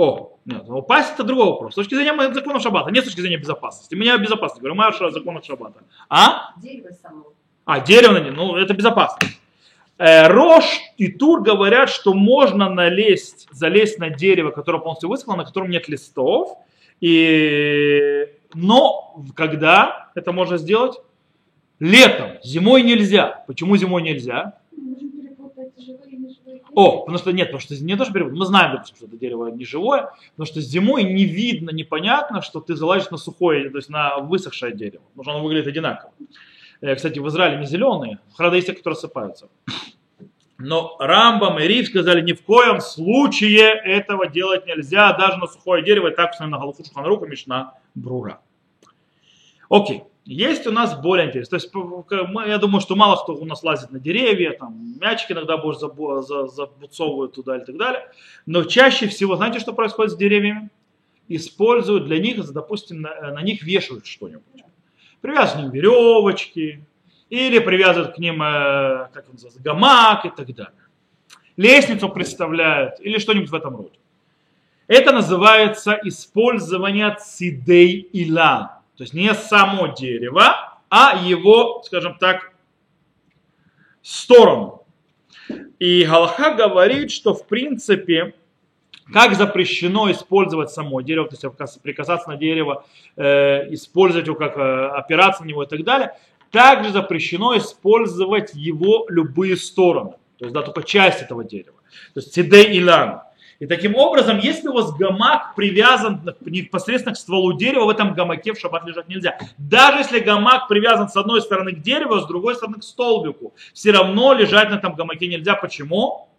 О, 0.00 0.38
нет, 0.46 0.64
упасть 0.66 1.12
это 1.12 1.24
другой 1.24 1.44
вопрос. 1.44 1.72
С 1.72 1.74
точки 1.74 1.94
зрения 1.94 2.32
закона 2.32 2.58
Шаббата, 2.58 2.90
не 2.90 3.02
с 3.02 3.04
точки 3.04 3.20
зрения 3.20 3.36
безопасности. 3.36 3.94
Меня 3.94 4.16
безопасность, 4.16 4.62
говорю, 4.62 4.74
моя 4.74 4.92
закон 5.10 5.42
Шаббата. 5.42 5.82
А? 6.08 6.54
Дерево 6.56 6.88
само. 7.02 7.24
А, 7.66 7.80
дерево, 7.80 8.18
ну 8.34 8.56
это 8.56 8.72
безопасно. 8.72 9.28
Э, 9.98 10.28
Рош 10.28 10.64
и 10.96 11.08
Тур 11.08 11.42
говорят, 11.42 11.90
что 11.90 12.14
можно 12.14 12.70
налезть, 12.70 13.46
залезть 13.50 13.98
на 13.98 14.08
дерево, 14.08 14.52
которое 14.52 14.78
полностью 14.78 15.10
высохло, 15.10 15.36
на 15.36 15.44
котором 15.44 15.68
нет 15.68 15.86
листов. 15.86 16.56
И... 17.02 18.26
Но 18.54 19.22
когда 19.36 20.08
это 20.14 20.32
можно 20.32 20.56
сделать? 20.56 20.96
Летом. 21.78 22.38
Зимой 22.42 22.82
нельзя. 22.84 23.44
Почему 23.46 23.76
зимой 23.76 24.00
нельзя? 24.00 24.59
О, 26.74 27.00
потому 27.00 27.18
что 27.18 27.32
нет, 27.32 27.48
потому 27.48 27.60
что 27.60 27.74
не 27.82 27.96
то, 27.96 28.04
что 28.04 28.12
перевод. 28.12 28.32
Мы 28.32 28.46
знаем, 28.46 28.72
допустим, 28.72 28.96
что 28.96 29.06
это 29.06 29.16
дерево 29.16 29.48
не 29.48 29.64
живое, 29.64 30.12
потому 30.32 30.46
что 30.46 30.60
зимой 30.60 31.02
не 31.02 31.24
видно, 31.24 31.70
непонятно, 31.70 32.42
что 32.42 32.60
ты 32.60 32.76
залазишь 32.76 33.10
на 33.10 33.16
сухое, 33.16 33.70
то 33.70 33.76
есть 33.76 33.88
на 33.88 34.18
высохшее 34.18 34.74
дерево. 34.74 35.02
Потому 35.10 35.24
что 35.24 35.32
оно 35.32 35.42
выглядит 35.42 35.66
одинаково. 35.66 36.12
Э, 36.80 36.94
кстати, 36.94 37.18
в 37.18 37.28
Израиле 37.28 37.58
не 37.58 37.66
зеленые, 37.66 38.20
правда, 38.36 38.56
есть 38.56 38.68
те, 38.68 38.74
которые 38.74 38.98
сыпаются. 38.98 39.48
Но 40.58 40.96
Рамбам 40.98 41.58
и 41.58 41.66
Рив 41.66 41.86
сказали, 41.86 42.20
ни 42.20 42.32
в 42.32 42.42
коем 42.42 42.80
случае 42.80 43.80
этого 43.84 44.28
делать 44.28 44.66
нельзя, 44.66 45.12
даже 45.14 45.38
на 45.38 45.46
сухое 45.46 45.82
дерево, 45.82 46.08
и 46.08 46.14
так, 46.14 46.38
на 46.38 46.58
Галаху 46.58 46.84
Шуханруха 46.84 47.26
Мишна 47.26 47.74
Брура. 47.94 48.40
Окей. 49.70 50.04
Есть 50.32 50.64
у 50.68 50.70
нас 50.70 50.96
более 50.96 51.26
интересно. 51.26 51.58
То 51.58 51.64
есть, 51.64 52.48
я 52.48 52.58
думаю, 52.58 52.80
что 52.80 52.94
мало 52.94 53.20
кто 53.20 53.34
у 53.34 53.44
нас 53.44 53.64
лазит 53.64 53.90
на 53.90 53.98
деревья, 53.98 54.52
там, 54.52 54.94
мячики 55.00 55.32
иногда 55.32 55.56
больше 55.56 55.80
забуцовывают 55.80 57.34
туда 57.34 57.56
и 57.56 57.64
так 57.64 57.76
далее. 57.76 58.08
Но 58.46 58.62
чаще 58.62 59.08
всего, 59.08 59.34
знаете, 59.34 59.58
что 59.58 59.72
происходит 59.72 60.12
с 60.12 60.16
деревьями? 60.16 60.70
Используют 61.26 62.06
для 62.06 62.20
них, 62.20 62.48
допустим, 62.52 63.00
на, 63.00 63.32
на 63.32 63.42
них 63.42 63.64
вешают 63.64 64.06
что-нибудь. 64.06 64.44
Привязывают 65.20 65.74
веревочки, 65.74 66.84
или 67.28 67.58
привязывают 67.58 68.14
к 68.14 68.18
ним, 68.18 68.40
э, 68.40 69.08
как 69.12 69.24
он 69.26 69.32
называется, 69.32 69.60
гамак 69.60 70.26
и 70.26 70.30
так 70.30 70.54
далее. 70.54 70.86
Лестницу 71.56 72.08
представляют, 72.08 73.00
или 73.00 73.18
что-нибудь 73.18 73.50
в 73.50 73.54
этом 73.56 73.74
роде. 73.74 73.98
Это 74.86 75.10
называется 75.10 75.98
использование 76.04 77.16
цидей 77.20 78.08
ила 78.12 78.79
то 79.00 79.04
есть 79.04 79.14
не 79.14 79.32
само 79.32 79.86
дерево, 79.86 80.78
а 80.90 81.18
его, 81.24 81.80
скажем 81.86 82.18
так, 82.18 82.52
сторону. 84.02 84.84
И 85.78 86.04
Галаха 86.04 86.54
говорит, 86.54 87.10
что 87.10 87.32
в 87.32 87.46
принципе, 87.46 88.34
как 89.10 89.36
запрещено 89.36 90.10
использовать 90.10 90.70
само 90.70 91.00
дерево, 91.00 91.30
то 91.30 91.34
есть 91.34 91.80
прикасаться 91.80 92.28
на 92.28 92.36
дерево, 92.36 92.84
э, 93.16 93.72
использовать 93.72 94.26
его 94.26 94.36
как 94.36 94.58
э, 94.58 94.88
опираться 94.88 95.44
на 95.44 95.46
него 95.46 95.62
и 95.62 95.66
так 95.66 95.82
далее, 95.82 96.18
также 96.50 96.90
запрещено 96.90 97.56
использовать 97.56 98.52
его 98.52 99.06
любые 99.08 99.56
стороны, 99.56 100.16
то 100.36 100.44
есть 100.44 100.52
да, 100.52 100.60
только 100.60 100.82
часть 100.82 101.22
этого 101.22 101.42
дерева. 101.42 101.78
То 102.12 102.20
есть 102.20 102.34
цидей 102.34 102.78
илан. 102.78 103.22
И 103.60 103.66
таким 103.66 103.94
образом, 103.94 104.38
если 104.38 104.68
у 104.68 104.72
вас 104.72 104.90
гамак 104.96 105.54
привязан 105.54 106.34
непосредственно 106.40 107.14
к 107.14 107.18
стволу 107.18 107.52
дерева, 107.52 107.84
в 107.84 107.90
этом 107.90 108.14
гамаке 108.14 108.54
в 108.54 108.58
шаббат 108.58 108.86
лежать 108.86 109.08
нельзя. 109.08 109.38
Даже 109.58 109.98
если 109.98 110.18
гамак 110.18 110.66
привязан 110.66 111.10
с 111.10 111.16
одной 111.16 111.42
стороны 111.42 111.72
к 111.72 111.82
дереву, 111.82 112.14
а 112.14 112.20
с 112.22 112.26
другой 112.26 112.54
стороны 112.54 112.78
к 112.78 112.82
столбику, 112.82 113.52
все 113.74 113.92
равно 113.92 114.32
лежать 114.32 114.70
на 114.70 114.76
этом 114.76 114.94
гамаке 114.94 115.26
нельзя. 115.28 115.54
Почему? 115.56 116.30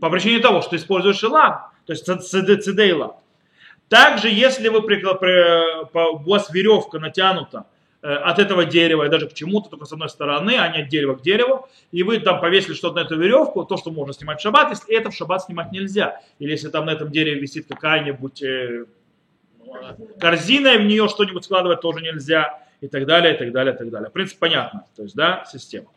По 0.00 0.08
причине 0.08 0.38
того, 0.38 0.62
что 0.62 0.74
используешь 0.74 1.22
илан, 1.22 1.58
то 1.84 1.92
есть 1.92 2.06
цидейла. 2.06 3.16
Также, 3.90 4.30
если 4.30 4.68
вы, 4.68 4.78
у 4.80 6.30
вас 6.30 6.50
веревка 6.50 6.98
натянута 6.98 7.66
Э, 7.66 7.77
от 8.00 8.38
этого 8.38 8.64
дерева 8.64 9.04
и 9.04 9.08
даже 9.08 9.28
к 9.28 9.34
чему-то, 9.34 9.70
только 9.70 9.84
с 9.84 9.92
одной 9.92 10.08
стороны, 10.08 10.56
а 10.58 10.68
не 10.68 10.82
от 10.82 10.88
дерева 10.88 11.16
к 11.16 11.22
дереву, 11.22 11.68
и 11.90 12.02
вы 12.02 12.20
там 12.20 12.40
повесили 12.40 12.74
что-то 12.74 12.96
на 12.96 13.00
эту 13.00 13.18
веревку, 13.18 13.64
то, 13.64 13.76
что 13.76 13.90
можно 13.90 14.12
снимать 14.12 14.38
в 14.38 14.42
шаббат, 14.42 14.70
если 14.70 14.96
это 14.96 15.10
в 15.10 15.14
шаббат 15.14 15.42
снимать 15.42 15.72
нельзя. 15.72 16.20
Или 16.38 16.52
если 16.52 16.68
там 16.68 16.86
на 16.86 16.90
этом 16.90 17.10
дереве 17.10 17.40
висит 17.40 17.66
какая-нибудь 17.66 18.42
э, 18.42 18.84
корзина, 20.20 20.74
и 20.74 20.78
в 20.78 20.84
нее 20.84 21.08
что-нибудь 21.08 21.44
складывать 21.44 21.80
тоже 21.80 22.00
нельзя, 22.00 22.60
и 22.80 22.88
так 22.88 23.06
далее, 23.06 23.34
и 23.34 23.38
так 23.38 23.52
далее, 23.52 23.74
и 23.74 23.76
так 23.76 23.90
далее. 23.90 24.10
В 24.10 24.12
принципе, 24.12 24.38
понятно, 24.38 24.84
то 24.96 25.02
есть, 25.02 25.16
да, 25.16 25.44
система. 25.50 25.88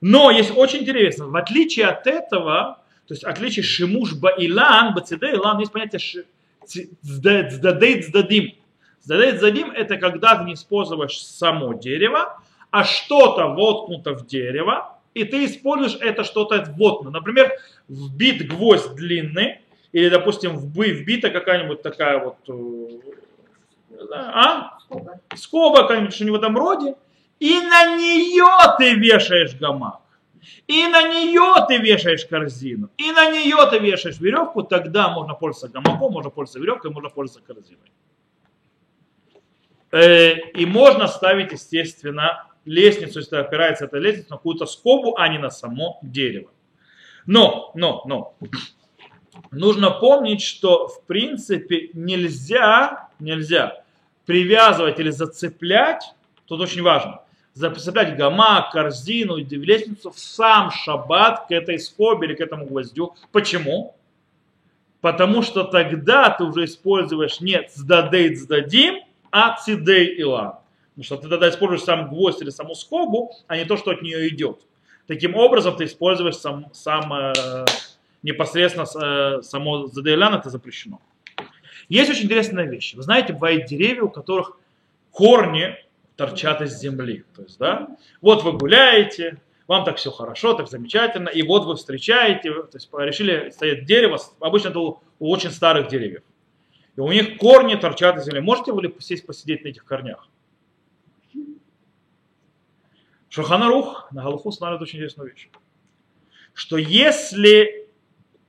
Но 0.00 0.30
есть 0.32 0.52
очень 0.56 0.80
интересно, 0.80 1.28
в 1.28 1.36
отличие 1.36 1.86
от 1.86 2.08
этого, 2.08 2.82
то 3.06 3.14
есть 3.14 3.22
отличие 3.22 3.62
шимуш 3.62 4.14
баилан, 4.14 4.94
бациде 4.94 5.32
илан, 5.32 5.60
есть 5.60 5.70
понятие 5.70 6.24
цдадей 6.66 8.02
цдадим, 8.02 8.54
Задать 9.02 9.40
задим 9.40 9.70
это 9.70 9.96
когда 9.96 10.36
ты 10.36 10.44
не 10.44 10.54
используешь 10.54 11.18
само 11.18 11.74
дерево, 11.74 12.38
а 12.70 12.84
что-то 12.84 13.48
воткнуто 13.48 14.14
в 14.14 14.26
дерево, 14.26 14.96
и 15.12 15.24
ты 15.24 15.44
используешь 15.44 15.98
это 16.00 16.24
что-то 16.24 16.64
воткнуто. 16.76 17.10
Например, 17.10 17.52
вбит 17.88 18.48
гвоздь 18.48 18.94
длинный, 18.94 19.60
или, 19.90 20.08
допустим, 20.08 20.56
вбита 20.56 21.30
какая-нибудь 21.30 21.82
такая 21.82 22.18
вот, 22.24 22.36
э, 22.48 24.06
а? 24.10 24.78
Скоба, 24.80 25.20
Скоба 25.36 25.82
какая-нибудь, 25.82 26.14
что-нибудь 26.14 26.40
в 26.40 26.42
этом 26.42 26.56
роде, 26.56 26.94
и 27.40 27.60
на 27.60 27.96
нее 27.96 28.46
ты 28.78 28.94
вешаешь 28.94 29.54
гамак. 29.58 30.00
И 30.66 30.86
на 30.86 31.02
нее 31.08 31.54
ты 31.68 31.78
вешаешь 31.78 32.24
корзину, 32.24 32.88
и 32.96 33.12
на 33.12 33.30
нее 33.30 33.56
ты 33.70 33.78
вешаешь 33.78 34.18
веревку, 34.18 34.62
тогда 34.62 35.08
можно 35.10 35.34
пользоваться 35.34 35.68
гамаком, 35.68 36.12
можно 36.12 36.30
пользоваться 36.30 36.60
веревкой, 36.60 36.90
можно 36.90 37.10
пользоваться 37.10 37.46
корзиной. 37.46 37.90
Э, 39.92 40.38
и 40.54 40.64
можно 40.64 41.06
ставить, 41.06 41.52
естественно, 41.52 42.46
лестницу, 42.64 43.20
если 43.20 43.36
опирается 43.36 43.84
эта 43.84 43.98
лестница, 43.98 44.30
на 44.30 44.36
какую-то 44.36 44.66
скобу, 44.66 45.16
а 45.16 45.28
не 45.28 45.38
на 45.38 45.50
само 45.50 45.98
дерево. 46.02 46.50
Но, 47.26 47.70
но, 47.74 48.02
но, 48.06 48.34
нужно 49.50 49.90
помнить, 49.90 50.42
что 50.42 50.88
в 50.88 51.02
принципе 51.04 51.90
нельзя, 51.92 53.08
нельзя 53.20 53.84
привязывать 54.24 54.98
или 54.98 55.10
зацеплять, 55.10 56.14
тут 56.46 56.60
очень 56.60 56.82
важно, 56.82 57.22
зацеплять 57.52 58.16
гамак, 58.16 58.72
корзину 58.72 59.36
лестницу 59.36 60.10
в 60.10 60.18
сам 60.18 60.70
шаббат 60.70 61.48
к 61.48 61.50
этой 61.50 61.78
скобе 61.78 62.28
или 62.28 62.34
к 62.34 62.40
этому 62.40 62.66
гвоздю. 62.66 63.14
Почему? 63.30 63.94
Потому 65.02 65.42
что 65.42 65.64
тогда 65.64 66.30
ты 66.30 66.44
уже 66.44 66.64
используешь 66.64 67.40
не 67.40 67.68
сдадей 67.74 68.34
сдадим, 68.34 69.02
ацидей 69.32 70.14
ила. 70.20 70.62
Потому 70.90 71.04
что 71.04 71.16
ты 71.16 71.28
тогда 71.28 71.48
используешь 71.48 71.82
сам 71.82 72.08
гвоздь 72.08 72.42
или 72.42 72.50
саму 72.50 72.74
скобу, 72.74 73.34
а 73.48 73.56
не 73.56 73.64
то, 73.64 73.76
что 73.76 73.90
от 73.90 74.02
нее 74.02 74.28
идет. 74.28 74.60
Таким 75.08 75.34
образом, 75.34 75.74
ты 75.76 75.84
используешь 75.84 76.36
сам, 76.36 76.66
сам 76.72 77.12
э, 77.12 77.64
непосредственно 78.22 78.84
э, 78.84 79.42
само 79.42 79.86
задейлян, 79.86 80.34
это 80.34 80.50
запрещено. 80.50 81.00
Есть 81.88 82.10
очень 82.10 82.26
интересная 82.26 82.66
вещь. 82.66 82.94
Вы 82.94 83.02
знаете, 83.02 83.32
бывают 83.32 83.66
деревья, 83.66 84.02
у 84.02 84.10
которых 84.10 84.58
корни 85.10 85.76
торчат 86.16 86.60
из 86.60 86.78
земли. 86.78 87.24
То 87.34 87.42
есть, 87.42 87.58
да, 87.58 87.88
вот 88.20 88.44
вы 88.44 88.52
гуляете, 88.52 89.40
вам 89.66 89.84
так 89.84 89.96
все 89.96 90.10
хорошо, 90.10 90.52
так 90.52 90.68
замечательно, 90.68 91.30
и 91.30 91.42
вот 91.42 91.64
вы 91.64 91.76
встречаете, 91.76 92.52
то 92.52 92.68
есть 92.74 92.90
решили 92.92 93.50
стоять 93.50 93.86
дерево, 93.86 94.18
обычно 94.40 94.68
это 94.68 94.78
у 94.78 95.00
очень 95.18 95.50
старых 95.50 95.88
деревьев 95.88 96.22
и 96.96 97.00
у 97.00 97.10
них 97.10 97.38
корни 97.38 97.74
торчат 97.74 98.18
из 98.18 98.24
земли. 98.24 98.40
Можете 98.40 98.72
вы 98.72 98.94
сесть 98.98 99.26
посидеть 99.26 99.64
на 99.64 99.68
этих 99.68 99.84
корнях? 99.84 100.28
Шуханарух 103.28 104.08
на 104.12 104.22
Галуху 104.22 104.50
устанавливает 104.50 104.82
очень 104.82 104.98
интересную 104.98 105.30
вещь. 105.30 105.48
Что 106.52 106.76
если 106.76 107.88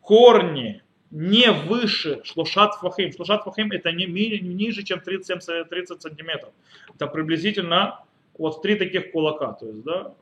корни 0.01 0.83
не 1.09 1.51
выше 1.51 2.21
шлушат 2.25 2.75
фахим, 2.75 3.13
шлушат 3.13 3.43
фахим 3.43 3.71
это 3.71 3.91
не 3.93 4.05
ниже, 4.05 4.83
чем 4.83 4.99
37, 4.99 5.65
30 5.69 6.01
сантиметров. 6.01 6.51
Это 6.95 7.07
приблизительно 7.07 8.03
вот 8.37 8.61
три 8.61 8.75
таких 8.75 9.11
кулака, 9.11 9.53
то 9.53 9.67
есть, 9.67 9.83
да, 9.83 10.13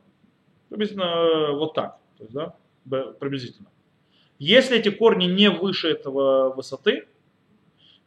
приблизительно 0.68 1.04
э, 1.04 1.52
вот 1.52 1.74
так, 1.74 1.98
то 2.18 2.24
есть, 2.24 2.34
да, 2.34 2.54
приблизительно. 3.18 3.68
Если 4.38 4.78
эти 4.78 4.90
корни 4.90 5.24
не 5.24 5.50
выше 5.50 5.88
этого 5.88 6.52
высоты, 6.52 7.06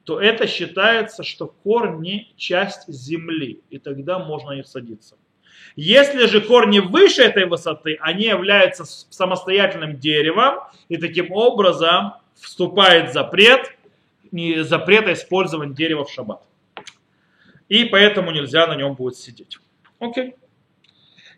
то 0.06 0.22
это 0.22 0.48
считается, 0.48 1.24
что 1.24 1.48
корни 1.48 2.32
часть 2.38 2.88
земли, 2.88 3.62
и 3.72 3.80
тогда 3.80 4.20
можно 4.20 4.54
них 4.54 4.68
садиться. 4.68 5.18
Если 5.76 6.28
же 6.28 6.42
корни 6.42 6.80
выше 6.80 7.24
этой 7.24 7.46
высоты, 7.46 7.98
они 8.00 8.26
являются 8.26 8.86
самостоятельным 8.86 10.00
деревом, 10.00 10.60
и 10.90 10.98
таким 10.98 11.32
образом 11.32 12.14
вступает 12.36 13.14
запрет, 13.14 13.76
запрета 14.60 15.14
использования 15.14 15.74
дерева 15.74 16.06
в 16.06 16.12
шаббат. 16.12 16.42
И 17.68 17.86
поэтому 17.86 18.32
нельзя 18.32 18.68
на 18.68 18.76
нем 18.76 18.94
будет 18.94 19.18
сидеть. 19.18 19.58
Окей. 20.00 20.36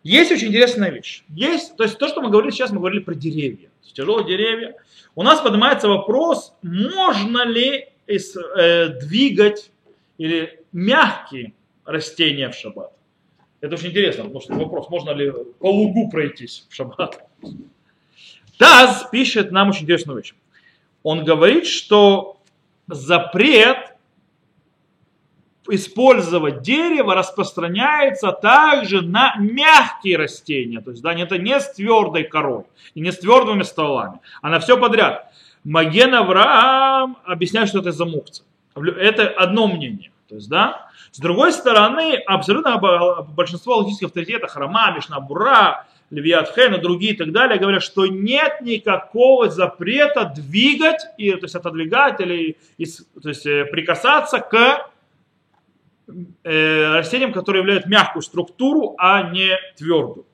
Есть 0.04 0.32
очень 0.32 0.50
интересная 0.50 0.90
вещь. 0.90 1.24
Есть, 1.30 1.78
то 1.78 1.84
есть 1.84 1.98
то, 1.98 2.08
что 2.08 2.22
мы 2.22 2.30
говорили 2.30 2.52
сейчас, 2.52 2.72
мы 2.72 2.80
говорили 2.80 3.00
про 3.00 3.16
деревья. 3.16 3.70
Тяжелые 3.94 4.28
деревья. 4.28 4.76
У 5.16 5.24
нас 5.24 5.40
поднимается 5.40 5.88
вопрос, 5.88 6.54
можно 6.62 7.46
ли 7.46 7.88
двигать 8.08 9.72
или 10.18 10.62
мягкие 10.72 11.54
растения 11.86 12.50
в 12.50 12.56
шаббат. 12.56 12.92
Это 13.60 13.76
очень 13.76 13.90
интересно, 13.90 14.24
потому 14.24 14.42
что 14.42 14.54
вопрос, 14.54 14.90
можно 14.90 15.12
ли 15.12 15.32
по 15.60 15.72
лугу 15.72 16.10
пройтись 16.10 16.66
в 16.70 16.76
шаббат. 16.76 17.28
Таз 18.58 19.08
пишет 19.12 19.52
нам 19.52 19.70
очень 19.70 19.84
интересную 19.84 20.18
вещь. 20.18 20.34
Он 21.04 21.24
говорит, 21.24 21.68
что 21.68 22.42
запрет 22.88 23.94
использовать 25.70 26.62
дерево 26.62 27.14
распространяется 27.14 28.32
также 28.32 29.02
на 29.02 29.36
мягкие 29.38 30.18
растения. 30.18 30.80
То 30.82 30.92
есть, 30.92 31.04
да, 31.04 31.14
это 31.14 31.38
не 31.38 31.60
с 31.60 31.74
твердой 31.74 32.24
корой 32.24 32.64
и 32.96 33.02
не 33.02 33.12
с 33.12 33.18
твердыми 33.18 33.64
стволами, 33.64 34.20
а 34.42 34.50
на 34.50 34.60
все 34.60 34.78
подряд. 34.78 35.32
Маген 35.68 36.16
Авраам 36.16 37.18
объясняет, 37.26 37.68
что 37.68 37.80
это 37.80 37.92
за 37.92 38.06
мукция. 38.06 38.46
Это 38.74 39.28
одно 39.28 39.68
мнение. 39.68 40.12
То 40.30 40.36
есть, 40.36 40.50
да. 40.50 40.88
С 41.12 41.20
другой 41.20 41.52
стороны, 41.52 42.16
абсолютно 42.26 42.78
большинство 43.36 43.76
логических 43.76 44.08
авторитетов, 44.08 44.52
Храма, 44.52 44.94
Мишнабура, 44.96 45.86
Левиат 46.10 46.56
Хен 46.56 46.76
и 46.76 46.80
другие 46.80 47.16
и 47.16 47.18
так 47.18 47.34
далее, 47.34 47.60
говорят, 47.60 47.84
что 47.84 48.08
нет 48.08 48.62
никакого 48.62 49.50
запрета 49.50 50.32
двигать, 50.34 51.02
и, 51.18 51.32
то 51.34 51.44
есть 51.44 51.56
отодвигать 51.56 52.22
или 52.22 52.56
то 53.22 53.28
есть, 53.28 53.46
э, 53.46 53.66
прикасаться 53.66 54.40
к 54.40 54.90
э, 56.44 56.94
растениям, 56.94 57.34
которые 57.34 57.60
являют 57.60 57.88
мягкую 57.88 58.24
структуру, 58.24 58.96
а 58.98 59.24
не 59.32 59.58
твердую. 59.76 60.26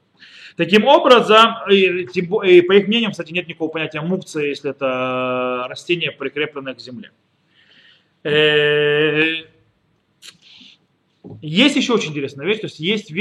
Таким 0.56 0.86
образом, 0.86 1.56
и, 1.70 2.08
и, 2.14 2.22
по 2.62 2.74
их 2.74 2.88
мнениям, 2.88 3.12
кстати, 3.12 3.34
нет 3.34 3.48
никакого 3.48 3.70
понятия 3.70 4.02
мукции, 4.02 4.50
если 4.50 4.70
это 4.70 5.66
растение, 5.68 6.12
прикрепленное 6.12 6.76
к 6.76 6.80
земле. 6.80 7.12
Э, 8.24 9.46
есть 11.42 11.76
еще 11.76 11.94
очень 11.94 12.12
интересная 12.12 12.46
вещь, 12.46 12.60
то 12.60 12.68
есть 12.68 12.80
есть 12.80 13.12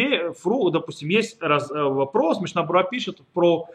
фру, 0.40 0.70
допустим, 0.70 1.08
есть 1.08 1.40
раз, 1.40 1.70
э, 1.70 1.82
вопрос, 1.82 2.40
Мишнабура 2.40 2.84
пишет 2.84 3.20
про 3.32 3.68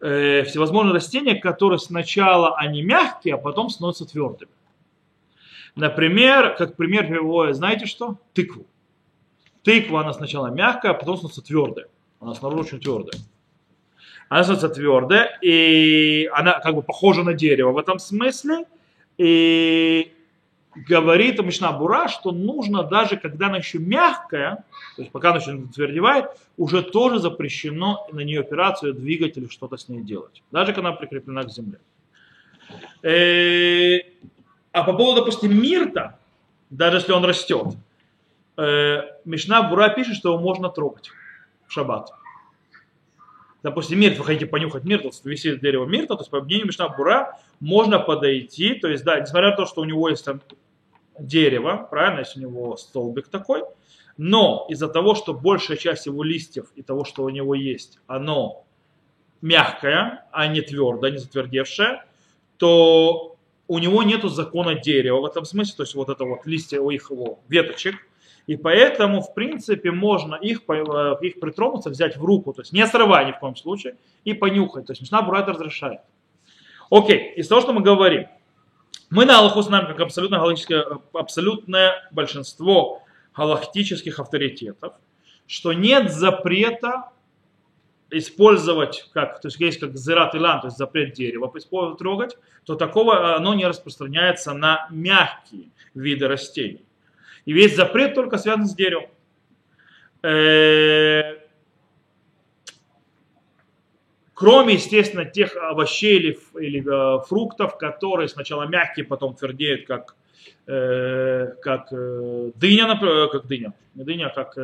э, 0.00 0.44
всевозможные 0.44 0.94
растения, 0.94 1.34
которые 1.34 1.78
сначала 1.78 2.56
они 2.56 2.82
мягкие, 2.82 3.34
а 3.34 3.38
потом 3.38 3.68
становятся 3.68 4.06
твердыми. 4.06 4.52
Например, 5.74 6.54
как 6.56 6.76
пример 6.76 7.06
приводит, 7.08 7.56
знаете 7.56 7.86
что? 7.86 8.18
Тыкву. 8.32 8.66
Тыква, 9.62 10.00
она 10.00 10.12
сначала 10.12 10.48
мягкая, 10.48 10.92
а 10.92 10.94
потом 10.94 11.16
становится 11.16 11.42
твердая. 11.42 11.86
Она 12.22 12.34
снаружи 12.34 12.76
очень 12.76 12.80
твердая. 12.80 13.20
Она 14.28 14.44
становится 14.44 14.68
твердая, 14.68 15.38
и 15.42 16.30
она 16.32 16.60
как 16.60 16.74
бы 16.76 16.82
похожа 16.82 17.24
на 17.24 17.34
дерево 17.34 17.72
в 17.72 17.78
этом 17.78 17.98
смысле. 17.98 18.64
И 19.18 20.12
говорит 20.88 21.42
Мишна 21.42 21.72
Бура, 21.72 22.08
что 22.08 22.30
нужно 22.30 22.84
даже, 22.84 23.16
когда 23.16 23.48
она 23.48 23.58
еще 23.58 23.78
мягкая, 23.78 24.64
то 24.96 25.02
есть 25.02 25.10
пока 25.10 25.30
она 25.30 25.38
еще 25.38 25.66
твердевает, 25.74 26.26
уже 26.56 26.82
тоже 26.82 27.18
запрещено 27.18 28.06
на 28.12 28.20
нее 28.20 28.40
операцию 28.40 28.94
двигать 28.94 29.36
или 29.36 29.48
что-то 29.48 29.76
с 29.76 29.88
ней 29.88 30.02
делать. 30.02 30.42
Даже 30.52 30.72
когда 30.72 30.90
она 30.90 30.96
прикреплена 30.96 31.42
к 31.42 31.50
земле. 31.50 31.78
Э, 33.02 33.98
а 34.70 34.84
по 34.84 34.92
поводу, 34.92 35.22
допустим, 35.22 35.60
мирта, 35.60 36.18
даже 36.70 36.98
если 36.98 37.12
он 37.12 37.24
растет, 37.24 37.74
э, 38.56 39.02
Мишна 39.24 39.62
Бура 39.64 39.88
пишет, 39.88 40.14
что 40.14 40.32
его 40.32 40.38
можно 40.38 40.68
трогать 40.70 41.10
в 41.72 41.74
шаббат. 41.74 42.12
Допустим, 43.62 44.00
мирт, 44.00 44.18
вы 44.18 44.24
хотите 44.24 44.46
понюхать 44.46 44.84
мирт, 44.84 45.04
висит 45.24 45.60
дерево 45.60 45.86
мирта, 45.86 46.14
то 46.14 46.20
есть 46.20 46.30
по 46.30 46.40
мнению 46.40 46.66
Мишна 46.66 46.88
Бура 46.88 47.38
можно 47.60 47.98
подойти, 47.98 48.74
то 48.74 48.88
есть 48.88 49.04
да, 49.04 49.20
несмотря 49.20 49.50
на 49.50 49.56
то, 49.56 49.66
что 49.66 49.82
у 49.82 49.84
него 49.84 50.08
есть 50.08 50.24
там 50.24 50.40
дерево, 51.18 51.86
правильно, 51.90 52.20
если 52.20 52.44
у 52.44 52.48
него 52.48 52.76
столбик 52.76 53.28
такой, 53.28 53.62
но 54.16 54.66
из-за 54.68 54.88
того, 54.88 55.14
что 55.14 55.32
большая 55.32 55.76
часть 55.76 56.06
его 56.06 56.22
листьев 56.22 56.66
и 56.74 56.82
того, 56.82 57.04
что 57.04 57.22
у 57.22 57.28
него 57.28 57.54
есть, 57.54 58.00
оно 58.06 58.64
мягкое, 59.40 60.26
а 60.32 60.48
не 60.48 60.60
твердое, 60.60 61.12
не 61.12 61.18
затвердевшее, 61.18 62.04
то 62.56 63.36
у 63.68 63.78
него 63.78 64.02
нет 64.02 64.24
закона 64.24 64.74
дерева 64.74 65.20
в 65.20 65.24
этом 65.24 65.44
смысле, 65.44 65.74
то 65.76 65.82
есть 65.84 65.94
вот 65.94 66.08
это 66.08 66.24
вот 66.24 66.46
листья 66.46 66.80
у 66.80 66.90
их 66.90 67.10
его 67.10 67.38
веточек, 67.48 67.94
и 68.46 68.56
поэтому, 68.56 69.20
в 69.20 69.34
принципе, 69.34 69.90
можно 69.90 70.34
их, 70.34 70.62
э, 70.68 71.16
их 71.20 71.40
притронуться, 71.40 71.90
взять 71.90 72.16
в 72.16 72.24
руку, 72.24 72.52
то 72.52 72.62
есть 72.62 72.72
не 72.72 72.86
срывая 72.86 73.26
ни 73.26 73.32
в 73.32 73.38
коем 73.38 73.56
случае, 73.56 73.96
и 74.24 74.34
понюхать. 74.34 74.86
То 74.86 74.92
есть 74.92 75.02
Мишна 75.02 75.22
Бура 75.22 75.38
это 75.38 75.52
разрешает. 75.52 76.00
Окей, 76.90 77.34
из 77.36 77.48
того, 77.48 77.60
что 77.60 77.72
мы 77.72 77.82
говорим, 77.82 78.26
мы 79.10 79.24
на 79.24 79.38
Аллаху 79.38 79.62
знаем, 79.62 79.86
как 79.86 80.00
абсолютно 80.00 80.42
абсолютное 81.12 82.08
большинство 82.10 83.02
галактических 83.36 84.18
авторитетов, 84.18 84.94
что 85.46 85.72
нет 85.72 86.12
запрета 86.12 87.10
использовать, 88.10 89.08
как, 89.12 89.40
то 89.40 89.48
есть 89.48 89.58
есть 89.58 89.80
как 89.80 89.96
зерат 89.96 90.34
илан, 90.34 90.60
то 90.60 90.66
есть 90.66 90.76
запрет 90.76 91.14
дерева 91.14 91.50
трогать, 91.96 92.36
то 92.64 92.74
такого 92.74 93.36
оно 93.36 93.54
не 93.54 93.66
распространяется 93.66 94.52
на 94.52 94.86
мягкие 94.90 95.70
виды 95.94 96.28
растений. 96.28 96.84
И 97.44 97.52
весь 97.52 97.74
запрет 97.76 98.14
только 98.14 98.38
связан 98.38 98.66
с 98.66 98.74
деревом. 98.74 99.06
Э, 100.22 101.38
Кроме, 104.34 104.74
естественно, 104.74 105.24
тех 105.24 105.56
овощей 105.56 106.18
или, 106.18 106.38
или 106.60 106.80
э, 106.80 107.22
фруктов, 107.26 107.78
которые 107.78 108.28
сначала 108.28 108.64
мягкие, 108.64 109.04
потом 109.04 109.36
твердеют, 109.36 109.86
как, 109.86 110.16
э, 110.66 111.54
как 111.62 111.90
дыня, 111.90 112.88
например, 112.88 113.28
как 113.28 113.46
дыня, 113.46 113.72
не 113.94 114.02
дыня, 114.02 114.26
а 114.26 114.30
как 114.30 114.54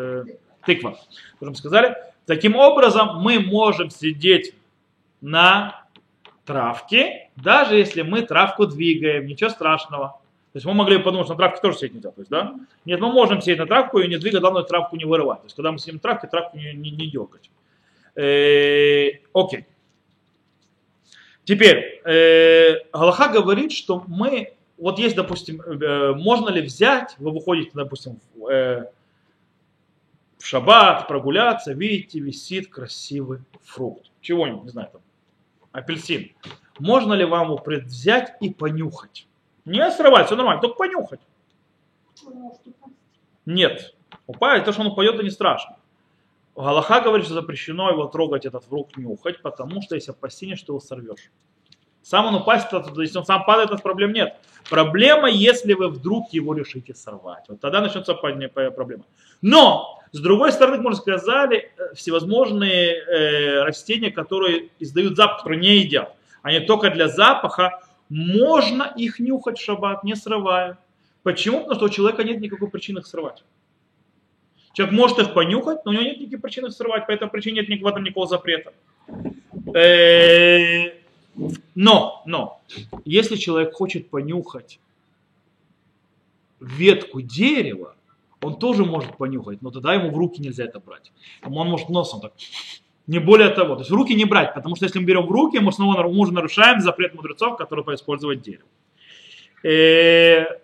тыква, 0.66 0.98
как 1.38 1.48
мы 1.48 1.54
сказали. 1.54 1.96
Таким 2.26 2.56
образом, 2.56 3.20
мы 3.20 3.38
можем 3.38 3.90
сидеть 3.90 4.52
на 5.20 5.84
травке, 6.44 7.30
даже 7.36 7.76
если 7.76 8.02
мы 8.02 8.22
травку 8.22 8.66
двигаем, 8.66 9.26
ничего 9.26 9.50
страшного. 9.50 10.20
Есть 10.58 10.66
мы 10.66 10.74
могли 10.74 10.98
подумать, 10.98 11.28
что 11.28 11.34
на 11.34 11.38
травке 11.38 11.60
тоже 11.62 11.78
сидеть 11.78 11.94
нельзя. 11.94 12.10
То 12.10 12.20
есть, 12.20 12.30
да? 12.32 12.56
Нет, 12.84 12.98
мы 12.98 13.12
можем 13.12 13.40
сидеть 13.40 13.58
на 13.58 13.66
травку 13.68 14.00
и 14.00 14.08
не 14.08 14.18
двигать, 14.18 14.40
главное 14.40 14.64
травку 14.64 14.96
не 14.96 15.04
вырывать. 15.04 15.38
То 15.38 15.46
есть 15.46 15.54
когда 15.54 15.70
мы 15.70 15.78
сидим 15.78 15.94
на 15.94 16.00
травке, 16.00 16.26
травку 16.26 16.58
не, 16.58 16.72
не, 16.72 16.90
не 16.90 17.06
дергать. 17.06 17.48
Э, 18.16 19.20
окей. 19.32 19.66
Теперь, 21.44 22.02
э, 22.04 22.80
Галаха 22.92 23.28
говорит, 23.28 23.70
что 23.70 24.02
мы, 24.08 24.54
вот 24.78 24.98
есть, 24.98 25.14
допустим, 25.14 25.60
э, 25.60 26.14
можно 26.14 26.48
ли 26.48 26.60
взять, 26.60 27.14
вы 27.18 27.30
выходите, 27.30 27.70
допустим, 27.74 28.18
э, 28.50 28.86
в 30.38 30.44
шаббат, 30.44 31.06
прогуляться, 31.06 31.72
видите, 31.72 32.18
висит 32.18 32.68
красивый 32.68 33.42
фрукт. 33.62 34.10
Чего-нибудь, 34.22 34.64
не 34.64 34.70
знаю, 34.70 34.88
там, 34.90 35.02
апельсин. 35.70 36.32
Можно 36.80 37.12
ли 37.12 37.24
вам 37.24 37.52
его 37.52 37.62
взять 37.64 38.34
и 38.40 38.50
понюхать? 38.50 39.28
Не 39.64 39.90
срывать, 39.90 40.26
все 40.26 40.36
нормально, 40.36 40.62
только 40.62 40.76
понюхать. 40.76 41.20
Нет. 43.46 43.94
Упасть, 44.26 44.64
то, 44.64 44.72
что 44.72 44.82
он 44.82 44.88
упадет, 44.88 45.14
это 45.14 45.22
не 45.24 45.30
страшно. 45.30 45.76
Галаха 46.54 47.00
говорит, 47.00 47.26
что 47.26 47.34
запрещено 47.34 47.90
его 47.90 48.06
трогать, 48.06 48.44
этот 48.44 48.64
фрукт 48.64 48.96
нюхать, 48.96 49.42
потому 49.42 49.80
что 49.80 49.94
есть 49.94 50.08
опасение, 50.08 50.56
что 50.56 50.72
его 50.72 50.80
сорвешь. 50.80 51.30
Сам 52.02 52.26
он 52.26 52.34
упасть, 52.36 52.66
если 52.96 53.18
он 53.18 53.24
сам 53.24 53.44
падает, 53.44 53.70
то 53.70 53.76
проблем 53.76 54.12
нет. 54.12 54.34
Проблема, 54.68 55.28
если 55.28 55.74
вы 55.74 55.88
вдруг 55.88 56.32
его 56.32 56.54
решите 56.54 56.94
сорвать. 56.94 57.44
Вот 57.48 57.60
тогда 57.60 57.80
начнется 57.80 58.14
проблема. 58.14 59.04
Но, 59.42 60.00
с 60.12 60.18
другой 60.18 60.52
стороны, 60.52 60.76
как 60.76 60.84
мы 60.84 60.90
уже 60.90 61.00
сказали, 61.00 61.70
э, 61.76 61.94
всевозможные 61.94 62.94
э, 62.94 63.62
растения, 63.62 64.10
которые 64.10 64.70
издают 64.78 65.16
запах, 65.16 65.38
которые 65.38 65.60
не 65.60 65.76
едят, 65.78 66.14
они 66.42 66.60
только 66.60 66.90
для 66.90 67.08
запаха, 67.08 67.80
можно 68.08 68.92
их 68.96 69.18
нюхать 69.20 69.58
в 69.58 69.62
шаббат, 69.62 70.04
не 70.04 70.14
срывая. 70.16 70.78
Почему? 71.22 71.60
Потому 71.60 71.76
что 71.76 71.84
у 71.86 71.88
человека 71.90 72.24
нет 72.24 72.40
никакой 72.40 72.68
причины 72.68 73.00
их 73.00 73.06
срывать. 73.06 73.44
Человек 74.72 74.94
может 74.94 75.18
их 75.18 75.34
понюхать, 75.34 75.84
но 75.84 75.90
у 75.90 75.94
него 75.94 76.04
нет 76.04 76.20
никаких 76.20 76.40
причин 76.40 76.66
их 76.66 76.72
срывать, 76.72 77.06
по 77.06 77.10
этой 77.10 77.28
причине 77.28 77.64
нет 77.66 77.82
в 77.82 77.86
этом 77.86 78.04
никакого 78.04 78.26
запрета. 78.26 78.72
Э, 79.74 80.92
но, 81.74 82.22
но, 82.26 82.60
если 83.04 83.36
человек 83.36 83.74
хочет 83.74 84.08
понюхать 84.08 84.78
ветку 86.60 87.20
дерева, 87.20 87.96
он 88.40 88.58
тоже 88.58 88.84
может 88.84 89.16
понюхать, 89.16 89.62
но 89.62 89.70
тогда 89.70 89.94
ему 89.94 90.10
в 90.10 90.16
руки 90.16 90.40
нельзя 90.40 90.64
это 90.64 90.80
брать. 90.80 91.12
Он 91.44 91.52
может 91.52 91.88
носом 91.88 92.20
так, 92.20 92.32
не 93.08 93.18
более 93.18 93.48
того. 93.48 93.74
То 93.74 93.80
есть 93.80 93.90
в 93.90 93.94
руки 93.94 94.14
не 94.14 94.26
брать, 94.26 94.54
потому 94.54 94.76
что 94.76 94.84
если 94.84 95.00
мы 95.00 95.06
берем 95.06 95.26
в 95.26 95.30
руки, 95.30 95.58
мы 95.58 95.72
снова 95.72 96.00
мы 96.02 96.20
уже 96.20 96.32
нарушаем 96.32 96.80
запрет 96.80 97.14
мудрецов, 97.14 97.56
который 97.56 97.82
по 97.82 97.94
использовать 97.94 98.42
дерево. 98.42 98.68
Э, 99.64 100.60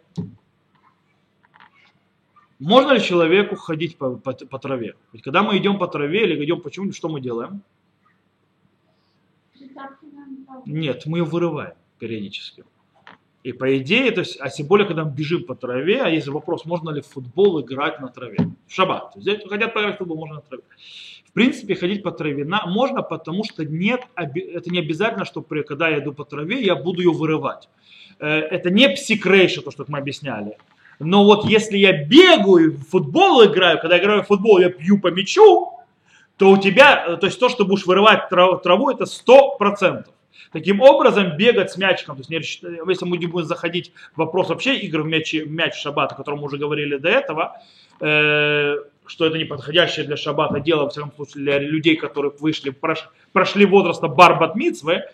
можно 2.61 2.93
ли 2.93 3.01
человеку 3.01 3.57
ходить 3.57 3.97
по, 3.97 4.17
по, 4.17 4.33
по 4.35 4.59
траве? 4.59 4.95
Ведь 5.13 5.23
когда 5.23 5.43
мы 5.43 5.57
идем 5.57 5.79
по 5.79 5.89
траве 5.89 6.25
или 6.25 6.45
идем 6.45 6.61
почему 6.61 6.93
что 6.93 7.09
мы 7.09 7.21
делаем? 7.21 7.63
Нет, 10.67 11.07
мы 11.07 11.19
ее 11.19 11.25
вырываем 11.25 11.75
периодически. 11.99 12.65
И 13.43 13.53
по 13.53 13.77
идее, 13.77 14.11
то 14.11 14.21
есть, 14.21 14.39
а 14.41 14.49
тем 14.49 14.67
более, 14.67 14.87
когда 14.87 15.05
мы 15.05 15.13
бежим 15.13 15.45
по 15.45 15.55
траве, 15.55 16.03
а 16.03 16.09
есть 16.09 16.29
вопрос, 16.29 16.65
можно 16.65 16.91
ли 16.91 17.01
в 17.01 17.07
футбол 17.07 17.61
играть 17.61 18.01
на 18.01 18.09
траве. 18.09 18.39
В 18.67 18.73
шаббат. 18.73 19.13
То 19.13 19.21
есть, 19.21 19.49
хотят 19.49 19.75
поиграть 19.75 19.97
в 19.97 19.99
футбол, 19.99 20.19
можно 20.19 20.37
на 20.37 20.41
траве. 20.41 20.63
В 21.35 21.37
принципе, 21.37 21.75
ходить 21.75 22.05
по 22.05 22.13
траве 22.13 22.45
можно, 22.45 23.03
потому 23.03 23.43
что 23.43 23.65
нет, 23.65 24.03
это 24.15 24.71
не 24.71 24.79
обязательно, 24.79 25.25
что 25.25 25.43
при, 25.43 25.63
когда 25.63 25.89
я 25.89 25.99
иду 25.99 26.13
по 26.13 26.25
траве, 26.25 26.63
я 26.63 26.77
буду 26.77 27.03
ее 27.03 27.11
вырывать. 27.11 27.69
Э, 28.21 28.39
это 28.39 28.71
не 28.71 28.89
псикрейша, 28.89 29.61
то, 29.61 29.73
что 29.73 29.85
мы 29.89 29.99
объясняли. 29.99 30.57
Но 31.01 31.25
вот 31.25 31.47
если 31.47 31.77
я 31.77 32.05
бегаю, 32.05 32.77
в 32.77 32.89
футбол 32.89 33.45
играю, 33.47 33.81
когда 33.81 33.97
я 33.97 34.01
играю 34.01 34.23
в 34.23 34.29
футбол, 34.29 34.61
я 34.61 34.71
пью 34.71 35.01
по 35.01 35.09
мячу, 35.09 35.73
то 36.37 36.53
у 36.53 36.57
тебя, 36.57 37.05
э, 37.05 37.17
то 37.17 37.27
есть 37.27 37.41
то, 37.41 37.49
что 37.49 37.65
будешь 37.65 37.85
вырывать 37.85 38.29
траву, 38.29 38.91
это 38.91 39.03
100%. 39.03 40.05
Таким 40.53 40.83
образом, 40.83 41.37
бегать 41.37 41.73
с 41.73 41.77
мячиком, 41.77 42.15
то 42.15 42.21
есть 42.21 42.31
если 42.31 43.05
мы 43.07 43.19
не 43.19 43.27
будем 43.27 43.49
заходить 43.49 43.93
в 44.15 44.19
вопрос 44.19 44.51
вообще 44.51 44.77
игр 44.77 45.03
в 45.03 45.07
мяч, 45.07 45.35
мяч 45.35 45.85
в 45.85 45.99
о 45.99 46.07
котором 46.07 46.39
мы 46.39 46.45
уже 46.45 46.59
говорили 46.59 46.97
до 46.97 47.09
этого, 47.09 47.61
э, 47.99 48.77
что 49.15 49.27
это 49.27 49.39
не 49.39 49.45
подходящее 49.45 50.05
для 50.05 50.17
шаббата 50.17 50.59
дело, 50.59 50.83
во 50.83 50.91
всяком 50.91 51.13
случае, 51.15 51.45
для 51.45 51.59
людей, 51.61 51.95
которые 51.95 52.33
вышли, 52.37 52.71
прош, 52.71 53.09
прошли 53.33 53.65
возраста 53.65 54.09
барбат 54.09 54.57
мицвы, 54.57 55.05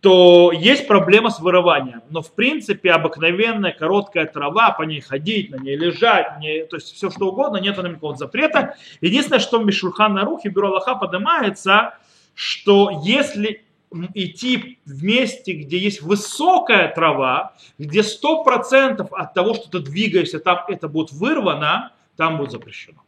то 0.00 0.52
есть 0.52 0.86
проблема 0.86 1.30
с 1.30 1.40
вырыванием. 1.40 2.02
Но 2.10 2.20
в 2.20 2.34
принципе 2.34 2.90
обыкновенная 2.90 3.72
короткая 3.72 4.26
трава, 4.26 4.72
по 4.72 4.82
ней 4.82 5.00
ходить, 5.00 5.50
на 5.50 5.56
ней 5.56 5.76
лежать, 5.76 6.40
не, 6.40 6.66
то 6.66 6.76
есть 6.76 6.92
все 6.92 7.08
что 7.08 7.28
угодно, 7.28 7.56
нет 7.56 7.78
никакого 7.78 8.14
запрета. 8.16 8.76
Единственное, 9.00 9.40
что 9.40 9.62
Мишурхан 9.62 10.12
на 10.12 10.26
Рухе 10.26 10.50
Бюро 10.50 10.68
Аллаха 10.68 10.94
поднимается, 10.96 11.94
что 12.34 13.00
если 13.02 13.64
идти 14.12 14.78
в 14.84 15.02
месте, 15.02 15.54
где 15.54 15.78
есть 15.78 16.02
высокая 16.02 16.92
трава, 16.92 17.54
где 17.78 18.00
100% 18.00 19.08
от 19.10 19.34
того, 19.34 19.54
что 19.54 19.70
ты 19.70 19.78
двигаешься, 19.78 20.38
там 20.38 20.64
это 20.68 20.86
будет 20.88 21.12
вырвано, 21.12 21.92
там 22.16 22.36
будет 22.36 22.50
запрещено. 22.50 22.98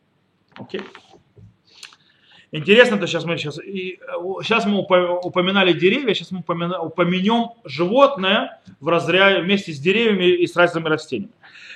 Окей? 0.56 0.80
Интересно, 2.56 2.98
то 2.98 3.08
сейчас 3.08 3.24
мы 3.24 3.36
сейчас, 3.36 3.58
и, 3.58 3.98
сейчас 4.42 4.64
мы 4.64 4.78
упоминали 4.78 5.72
деревья, 5.72 6.14
сейчас 6.14 6.30
мы 6.30 6.38
упомянем 6.38 7.50
животное 7.64 8.60
в 8.78 8.86
разряде 8.86 9.42
вместе 9.42 9.72
с 9.72 9.80
деревьями 9.80 10.26
и 10.26 10.46
с 10.46 10.54
разными 10.54 10.86
растениями. 10.86 11.32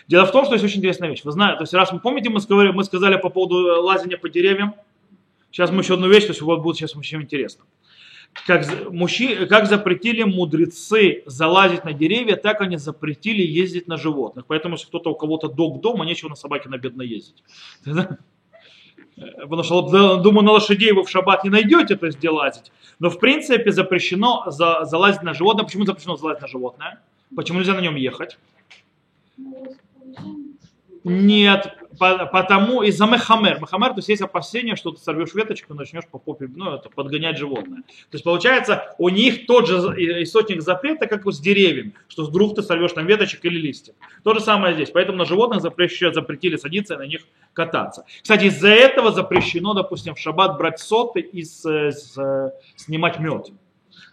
Дело 0.06 0.24
в 0.24 0.30
том, 0.30 0.44
что 0.44 0.54
есть 0.54 0.64
очень 0.64 0.78
интересная 0.78 1.08
вещь. 1.08 1.24
Вы 1.24 1.32
знаете, 1.32 1.56
то 1.56 1.62
есть 1.64 1.74
раз 1.74 1.90
мы 1.90 1.98
помните, 1.98 2.30
мы 2.30 2.40
сказали, 2.40 2.70
мы 2.70 2.84
сказали 2.84 3.16
по 3.16 3.28
поводу 3.28 3.82
лазения 3.82 4.16
по 4.16 4.28
деревьям, 4.28 4.76
сейчас 5.50 5.72
мы 5.72 5.82
еще 5.82 5.94
одну 5.94 6.08
вещь, 6.08 6.26
то 6.26 6.30
есть 6.30 6.42
вот 6.42 6.62
будет 6.62 6.76
сейчас 6.76 6.94
очень 6.94 7.22
интересно. 7.22 7.64
Как, 8.46 8.64
мужчи, 8.92 9.46
как 9.46 9.66
запретили 9.66 10.22
мудрецы 10.22 11.24
залазить 11.26 11.84
на 11.84 11.92
деревья, 11.92 12.36
так 12.36 12.60
они 12.60 12.76
запретили 12.76 13.42
ездить 13.42 13.88
на 13.88 13.96
животных. 13.96 14.46
Поэтому, 14.46 14.76
если 14.76 14.86
кто-то 14.86 15.10
у 15.10 15.16
кого-то 15.16 15.48
док 15.48 15.80
дома, 15.80 16.04
нечего 16.04 16.28
на 16.28 16.36
собаке 16.36 16.68
на 16.68 16.78
бедно 16.78 17.02
ездить. 17.02 17.42
Потому 19.40 19.62
что, 19.62 20.16
думаю, 20.16 20.44
на 20.44 20.52
лошадей 20.52 20.92
вы 20.92 21.02
в 21.02 21.10
шаббат 21.10 21.44
не 21.44 21.50
найдете, 21.50 21.96
то 21.96 22.06
есть 22.06 22.18
где 22.18 22.30
лазить. 22.30 22.72
Но 22.98 23.10
в 23.10 23.18
принципе 23.18 23.72
запрещено 23.72 24.44
за, 24.46 24.84
залазить 24.84 25.22
на 25.22 25.34
животное. 25.34 25.64
Почему 25.64 25.84
запрещено 25.84 26.16
залазить 26.16 26.42
на 26.42 26.48
животное? 26.48 27.00
Почему 27.34 27.58
нельзя 27.58 27.74
на 27.74 27.80
нем 27.80 27.96
ехать? 27.96 28.38
Нет, 31.04 31.76
потому 31.98 32.82
из-за 32.82 33.06
мехамер. 33.06 33.60
Мехамер, 33.60 33.90
то 33.90 33.98
есть 33.98 34.08
есть 34.08 34.22
опасение, 34.22 34.76
что 34.76 34.90
ты 34.90 35.00
сорвешь 35.00 35.34
веточку 35.34 35.74
и 35.74 35.76
начнешь 35.76 36.06
по 36.10 36.18
попе, 36.18 36.48
ну, 36.54 36.74
это 36.74 36.88
подгонять 36.90 37.38
животное. 37.38 37.82
То 37.82 38.14
есть 38.14 38.24
получается, 38.24 38.94
у 38.98 39.08
них 39.08 39.46
тот 39.46 39.66
же 39.66 39.76
источник 40.22 40.62
запрета, 40.62 41.06
как 41.06 41.26
и 41.26 41.32
с 41.32 41.38
деревьями, 41.40 41.94
что 42.08 42.24
вдруг 42.24 42.56
ты 42.56 42.62
сорвешь 42.62 42.92
там 42.92 43.06
веточек 43.06 43.44
или 43.44 43.58
листьев. 43.58 43.94
То 44.24 44.34
же 44.34 44.40
самое 44.40 44.74
здесь. 44.74 44.90
Поэтому 44.90 45.18
на 45.18 45.24
животных 45.24 45.60
запрещено, 45.60 46.12
запретили 46.12 46.56
садиться 46.56 46.94
и 46.94 46.98
на 46.98 47.06
них 47.06 47.22
кататься. 47.52 48.04
Кстати, 48.22 48.46
из-за 48.46 48.68
этого 48.68 49.12
запрещено, 49.12 49.74
допустим, 49.74 50.14
в 50.14 50.18
шаббат 50.18 50.58
брать 50.58 50.78
соты 50.78 51.20
и 51.20 51.42
с, 51.42 51.64
с, 51.64 52.52
снимать 52.76 53.18
мед. 53.18 53.48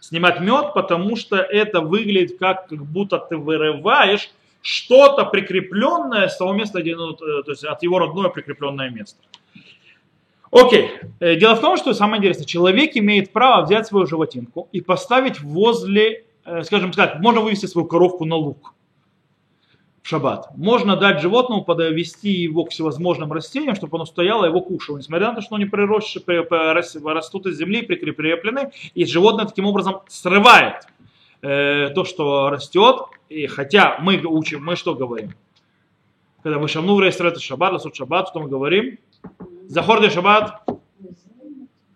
Снимать 0.00 0.40
мед, 0.40 0.72
потому 0.74 1.16
что 1.16 1.36
это 1.36 1.80
выглядит 1.80 2.38
как, 2.38 2.68
как 2.68 2.84
будто 2.84 3.18
ты 3.18 3.36
вырываешь 3.36 4.30
что-то 4.66 5.24
прикрепленное 5.26 6.26
с 6.26 6.36
того 6.36 6.52
места, 6.52 6.82
где, 6.82 6.96
ну, 6.96 7.12
то 7.12 7.44
есть 7.46 7.62
от 7.62 7.84
его 7.84 8.00
родное 8.00 8.30
прикрепленное 8.30 8.90
место. 8.90 9.20
Окей. 10.50 10.90
Э, 11.20 11.36
дело 11.36 11.54
в 11.54 11.60
том, 11.60 11.76
что 11.76 11.94
самое 11.94 12.18
интересное, 12.18 12.46
человек 12.46 12.96
имеет 12.96 13.32
право 13.32 13.64
взять 13.64 13.86
свою 13.86 14.06
животинку 14.06 14.68
и 14.72 14.80
поставить 14.80 15.40
возле, 15.40 16.24
э, 16.44 16.64
скажем 16.64 16.90
так, 16.90 17.20
можно 17.20 17.42
вывести 17.42 17.66
свою 17.66 17.86
коровку 17.86 18.24
на 18.24 18.34
луг 18.34 18.74
в 20.02 20.08
шаббат. 20.08 20.48
Можно 20.56 20.96
дать 20.96 21.20
животному 21.20 21.62
подвести 21.62 22.30
его 22.30 22.64
к 22.64 22.70
всевозможным 22.70 23.32
растениям, 23.32 23.76
чтобы 23.76 23.98
оно 23.98 24.04
стояло 24.04 24.46
и 24.46 24.48
его 24.48 24.62
кушало. 24.62 24.98
Несмотря 24.98 25.28
на 25.28 25.36
то, 25.36 25.42
что 25.42 25.54
они 25.54 25.66
приросшие, 25.66 26.24
растут 27.04 27.46
из 27.46 27.56
земли, 27.56 27.82
прикреплены, 27.82 28.72
и 28.94 29.04
животное 29.04 29.44
таким 29.44 29.66
образом 29.66 30.00
срывает 30.08 30.88
э, 31.42 31.90
то, 31.94 32.04
что 32.04 32.50
растет, 32.50 32.96
и 33.28 33.46
хотя 33.46 33.98
мы 34.00 34.18
учим, 34.24 34.64
мы 34.64 34.76
что 34.76 34.94
говорим? 34.94 35.32
Когда 36.42 36.58
мы 36.58 36.68
шамну 36.68 36.94
в 36.94 37.00
рейстрет 37.00 37.40
шаббат, 37.40 37.72
ласут 37.72 37.96
шаббат, 37.96 38.28
что 38.28 38.40
мы 38.40 38.48
говорим? 38.48 38.98
Захор 39.68 40.00
де 40.00 40.10
шаббат, 40.10 40.62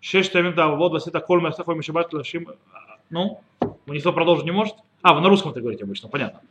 шесть 0.01 0.33
тавим 0.33 0.53
да, 0.55 0.67
вот 0.67 0.91
вас 0.91 1.07
это 1.07 1.19
коль 1.19 1.41
масахой 1.41 1.75
мы 1.75 1.83
шаббат 1.83 2.13
лашим. 2.13 2.47
Ну, 3.09 3.39
никто 3.87 4.13
продолжить 4.13 4.45
не 4.45 4.51
может? 4.51 4.75
А, 5.01 5.13
вы 5.13 5.21
на 5.21 5.29
русском 5.29 5.51
это 5.51 5.61
говорите 5.61 5.83
обычно, 5.83 6.09
понятно. 6.09 6.41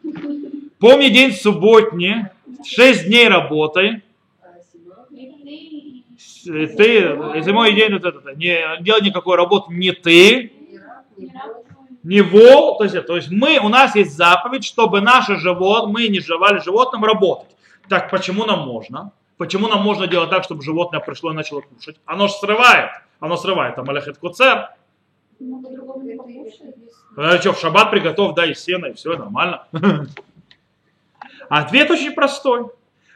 Помни 0.78 1.08
день 1.08 1.32
субботний, 1.32 2.24
шесть 2.64 3.06
дней 3.06 3.28
работай. 3.28 4.02
Ты, 6.44 7.42
зимой 7.42 7.74
день, 7.74 7.92
вот 7.92 8.04
это, 8.04 8.34
не 8.34 8.82
делай 8.82 9.02
никакой 9.02 9.36
работы, 9.36 9.74
не 9.74 9.92
ты, 9.92 10.52
не 12.02 12.22
вол, 12.22 12.78
то 12.78 12.84
есть, 12.84 13.06
то 13.06 13.16
есть 13.16 13.30
мы, 13.30 13.58
у 13.58 13.68
нас 13.68 13.94
есть 13.94 14.16
заповедь, 14.16 14.64
чтобы 14.64 15.00
наше 15.00 15.36
животное, 15.36 15.92
мы 15.92 16.08
не 16.08 16.20
жевали 16.20 16.58
животным 16.60 17.04
работать. 17.04 17.54
Так 17.88 18.10
почему 18.10 18.44
нам 18.44 18.60
можно? 18.60 19.12
Почему 19.36 19.68
нам 19.68 19.82
можно 19.82 20.06
делать 20.06 20.30
так, 20.30 20.44
чтобы 20.44 20.62
животное 20.62 21.00
пришло 21.00 21.32
и 21.32 21.34
начало 21.34 21.62
кушать? 21.62 21.96
Оно 22.04 22.28
же 22.28 22.34
срывает. 22.34 22.90
Оно 23.20 23.36
срывает. 23.36 23.74
Там 23.74 23.88
аляхет 23.88 24.18
куцер. 24.18 24.70
А 27.16 27.38
что, 27.38 27.52
в 27.52 27.58
шаббат 27.58 27.90
приготовь, 27.90 28.34
дай 28.34 28.54
сено, 28.54 28.86
и 28.86 28.92
все, 28.94 29.16
нормально. 29.16 29.66
Ответ 31.48 31.90
очень 31.90 32.12
простой. 32.12 32.66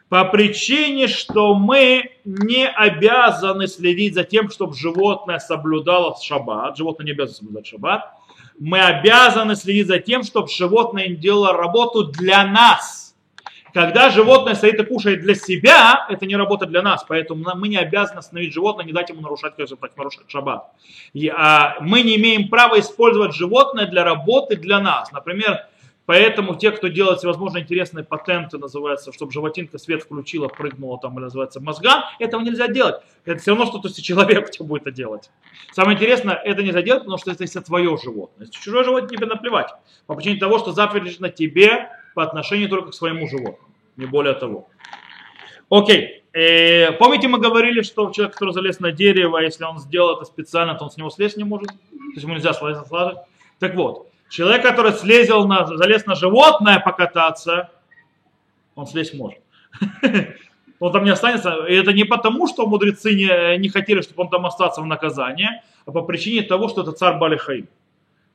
По 0.08 0.24
причине, 0.24 1.08
что 1.08 1.54
мы 1.54 2.12
не 2.24 2.68
обязаны 2.68 3.66
следить 3.66 4.14
за 4.14 4.24
тем, 4.24 4.50
чтобы 4.50 4.74
животное 4.74 5.38
соблюдало 5.38 6.16
шаббат. 6.20 6.76
Животное 6.76 7.06
не 7.06 7.12
обязано 7.12 7.36
соблюдать 7.36 7.66
шаббат 7.66 8.14
мы 8.58 8.80
обязаны 8.80 9.56
следить 9.56 9.86
за 9.86 9.98
тем, 9.98 10.22
чтобы 10.22 10.48
животное 10.48 11.08
делало 11.08 11.52
работу 11.52 12.04
для 12.04 12.46
нас. 12.46 13.14
Когда 13.72 14.08
животное 14.08 14.54
стоит 14.54 14.78
и 14.78 14.84
кушает 14.84 15.22
для 15.22 15.34
себя, 15.34 16.06
это 16.08 16.26
не 16.26 16.36
работа 16.36 16.64
для 16.64 16.80
нас, 16.80 17.04
поэтому 17.08 17.44
мы 17.56 17.66
не 17.66 17.76
обязаны 17.76 18.18
остановить 18.18 18.54
животное, 18.54 18.86
не 18.86 18.92
дать 18.92 19.08
ему 19.08 19.20
нарушать, 19.20 19.56
так, 19.56 19.96
нарушать 19.96 20.30
шаббат. 20.30 20.70
И, 21.12 21.28
а, 21.28 21.76
мы 21.80 22.02
не 22.02 22.14
имеем 22.16 22.48
права 22.48 22.78
использовать 22.78 23.34
животное 23.34 23.86
для 23.86 24.04
работы 24.04 24.54
для 24.54 24.78
нас. 24.78 25.10
Например, 25.10 25.66
Поэтому 26.06 26.54
те, 26.56 26.70
кто 26.70 26.88
делает 26.88 27.18
всевозможные 27.18 27.62
интересные 27.62 28.04
патенты, 28.04 28.58
называется, 28.58 29.12
чтобы 29.12 29.32
животинка 29.32 29.78
свет 29.78 30.02
включила, 30.02 30.48
прыгнула 30.48 30.98
там, 30.98 31.14
или 31.14 31.24
называется 31.24 31.60
мозга, 31.60 32.04
этого 32.18 32.42
нельзя 32.42 32.68
делать. 32.68 32.96
Это 33.24 33.40
все 33.40 33.52
равно, 33.52 33.66
что 33.66 33.78
то 33.78 33.88
есть 33.88 34.02
человек 34.04 34.50
тебе 34.52 34.66
будет 34.66 34.82
это 34.82 34.92
делать. 34.92 35.30
Самое 35.72 35.96
интересное, 35.96 36.34
это 36.34 36.62
нельзя 36.62 36.82
делать, 36.82 37.04
потому 37.04 37.18
что 37.18 37.30
это 37.30 37.62
твое 37.62 37.96
животное. 37.96 38.46
Если 38.46 38.60
чужое 38.60 38.84
животное 38.84 39.08
тебе 39.08 39.26
наплевать. 39.26 39.70
По 40.06 40.14
причине 40.14 40.38
того, 40.38 40.58
что 40.58 40.72
заповедь 40.72 41.04
лежит 41.04 41.20
на 41.20 41.30
тебе 41.30 41.88
по 42.14 42.22
отношению 42.22 42.68
только 42.68 42.90
к 42.90 42.94
своему 42.94 43.26
животному. 43.26 43.68
Не 43.96 44.06
более 44.06 44.34
того. 44.34 44.68
Окей. 45.70 46.24
Э, 46.34 46.92
помните, 46.92 47.28
мы 47.28 47.38
говорили, 47.38 47.82
что 47.82 48.10
человек, 48.10 48.34
который 48.34 48.52
залез 48.52 48.80
на 48.80 48.90
дерево, 48.92 49.38
если 49.38 49.64
он 49.64 49.78
сделал 49.78 50.16
это 50.16 50.24
специально, 50.24 50.74
то 50.74 50.84
он 50.84 50.90
с 50.90 50.96
него 50.96 51.08
слезть 51.08 51.36
не 51.36 51.44
может. 51.44 51.68
То 51.68 51.76
есть 52.14 52.24
ему 52.24 52.34
нельзя 52.34 52.52
слазить. 52.52 52.84
Так 53.60 53.74
вот, 53.76 54.08
Человек, 54.28 54.62
который 54.62 54.92
слезел 54.92 55.46
на, 55.46 55.66
залез 55.66 56.06
на 56.06 56.14
животное 56.14 56.80
покататься, 56.80 57.70
он 58.74 58.86
слезть 58.86 59.14
может. 59.14 59.40
Он 60.80 60.92
там 60.92 61.04
не 61.04 61.10
останется. 61.10 61.64
И 61.66 61.74
это 61.74 61.92
не 61.92 62.04
потому, 62.04 62.46
что 62.46 62.66
мудрецы 62.66 63.14
не, 63.14 63.56
не 63.58 63.68
хотели, 63.68 64.02
чтобы 64.02 64.24
он 64.24 64.28
там 64.28 64.44
остался 64.44 64.82
в 64.82 64.86
наказании, 64.86 65.48
а 65.86 65.92
по 65.92 66.02
причине 66.02 66.42
того, 66.42 66.68
что 66.68 66.82
это 66.82 66.92
царь 66.92 67.16
Балихаим. 67.16 67.68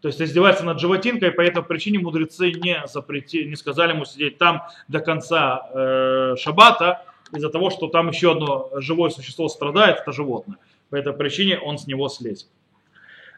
То 0.01 0.07
есть 0.07 0.21
издевается 0.21 0.63
над 0.63 0.79
животинкой, 0.79 1.31
по 1.31 1.41
этой 1.41 1.61
причине 1.61 1.99
мудрецы 1.99 2.51
не, 2.53 2.81
запретили, 2.87 3.49
не 3.49 3.55
сказали 3.55 3.91
ему 3.91 4.05
сидеть 4.05 4.37
там 4.37 4.63
до 4.87 4.99
конца 4.99 5.69
э, 5.73 6.35
шаббата, 6.37 7.03
из-за 7.33 7.49
того, 7.49 7.69
что 7.69 7.87
там 7.87 8.09
еще 8.09 8.31
одно 8.31 8.69
живое 8.75 9.09
существо 9.09 9.49
страдает, 9.49 9.99
это 9.99 10.11
животное. 10.11 10.57
По 10.89 10.95
этой 10.95 11.13
причине 11.13 11.59
он 11.59 11.77
с 11.77 11.85
него 11.85 12.09
слезет. 12.09 12.47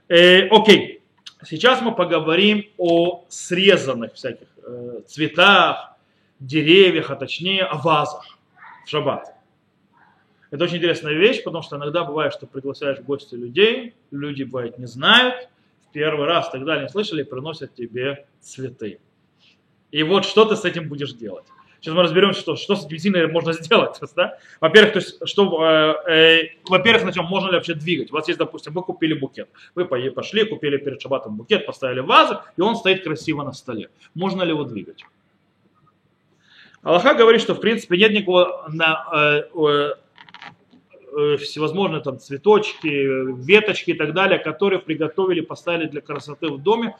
Э, 0.07 0.47
окей. 0.47 1.00
Сейчас 1.43 1.81
мы 1.81 1.93
поговорим 1.93 2.65
о 2.77 3.25
срезанных 3.29 4.13
всяких 4.13 4.47
э, 4.63 5.01
цветах, 5.07 5.95
деревьях, 6.39 7.09
а 7.09 7.15
точнее 7.15 7.63
о 7.63 7.77
вазах 7.77 8.37
в 8.85 8.89
шаббат. 8.89 9.33
Это 10.51 10.65
очень 10.65 10.77
интересная 10.77 11.13
вещь, 11.13 11.43
потому 11.43 11.63
что 11.63 11.77
иногда 11.77 12.03
бывает, 12.03 12.33
что 12.33 12.45
приглашаешь 12.45 12.99
в 12.99 13.05
гости 13.05 13.35
людей, 13.35 13.95
люди, 14.11 14.43
бывает, 14.43 14.77
не 14.77 14.85
знают, 14.85 15.49
в 15.87 15.93
первый 15.93 16.27
раз 16.27 16.51
далее, 16.51 16.83
не 16.83 16.89
слышали, 16.89 17.23
приносят 17.23 17.73
тебе 17.73 18.25
цветы. 18.41 18.99
И 19.91 20.03
вот 20.03 20.25
что 20.25 20.45
ты 20.45 20.55
с 20.55 20.65
этим 20.65 20.89
будешь 20.89 21.13
делать? 21.13 21.45
Сейчас 21.81 21.95
мы 21.95 22.03
разберемся, 22.03 22.39
что, 22.39 22.55
что 22.55 22.75
с 22.75 22.87
сильно 22.87 23.27
можно 23.27 23.53
сделать. 23.61 23.99
Да? 24.15 24.37
Во-первых, 24.59 24.93
то 24.93 24.99
есть, 24.99 25.27
что, 25.27 25.65
э, 26.07 26.11
э, 26.11 26.49
во-первых, 26.69 27.05
на 27.05 27.11
чем 27.11 27.25
можно 27.25 27.47
ли 27.47 27.55
вообще 27.55 27.73
двигать? 27.73 28.11
У 28.11 28.13
вас 28.13 28.27
есть, 28.27 28.39
допустим, 28.39 28.73
вы 28.73 28.83
купили 28.83 29.13
букет. 29.13 29.49
Вы 29.73 29.85
пошли, 29.85 30.45
купили 30.45 30.77
перед 30.77 31.01
шабатом 31.01 31.35
букет, 31.35 31.65
поставили 31.65 32.01
вазу, 32.01 32.39
и 32.55 32.61
он 32.61 32.75
стоит 32.75 33.03
красиво 33.03 33.43
на 33.43 33.51
столе. 33.51 33.89
Можно 34.13 34.43
ли 34.43 34.49
его 34.49 34.63
двигать? 34.63 35.03
Аллаха 36.83 37.15
говорит, 37.15 37.41
что 37.41 37.55
в 37.55 37.59
принципе 37.59 37.97
нет 37.97 38.11
никакого 38.11 38.65
на, 38.69 39.07
э, 39.13 39.41
Э, 39.55 39.93
всевозможные 41.37 42.01
там 42.01 42.19
цветочки, 42.19 42.87
веточки 43.43 43.91
и 43.91 43.93
так 43.93 44.13
далее, 44.13 44.39
которые 44.39 44.79
приготовили, 44.79 45.41
поставили 45.41 45.87
для 45.87 46.01
красоты 46.01 46.47
в 46.47 46.61
доме, 46.61 46.95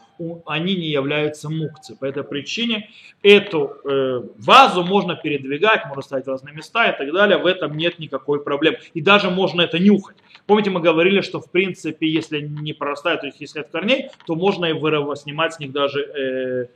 они 0.46 0.76
не 0.76 0.88
являются 0.88 1.50
мукцией. 1.50 1.98
По 1.98 2.06
этой 2.06 2.24
причине 2.24 2.90
эту 3.24 3.78
э, 3.84 4.22
вазу 4.38 4.84
можно 4.84 5.16
передвигать, 5.16 5.86
можно 5.86 6.02
ставить 6.02 6.26
в 6.26 6.30
разные 6.30 6.54
места 6.54 6.90
и 6.90 6.98
так 6.98 7.14
далее. 7.14 7.38
В 7.38 7.46
этом 7.46 7.78
нет 7.78 8.00
никакой 8.00 8.44
проблемы. 8.44 8.80
И 8.94 9.02
даже 9.02 9.30
можно 9.30 9.62
это 9.62 9.80
нюхать. 9.80 10.18
Помните, 10.46 10.70
мы 10.70 10.82
говорили, 10.82 11.22
что 11.22 11.40
в 11.40 11.50
принципе, 11.50 12.08
если 12.08 12.42
не 12.42 12.74
прорастают, 12.74 13.22
то 13.22 13.28
есть 13.28 13.40
если 13.40 13.62
от 13.62 13.70
корней, 13.70 14.10
то 14.26 14.36
можно 14.36 14.66
и 14.66 14.74
вырыв, 14.74 15.18
снимать 15.18 15.54
с 15.54 15.60
них 15.60 15.72
даже 15.72 16.02
э, 16.02 16.68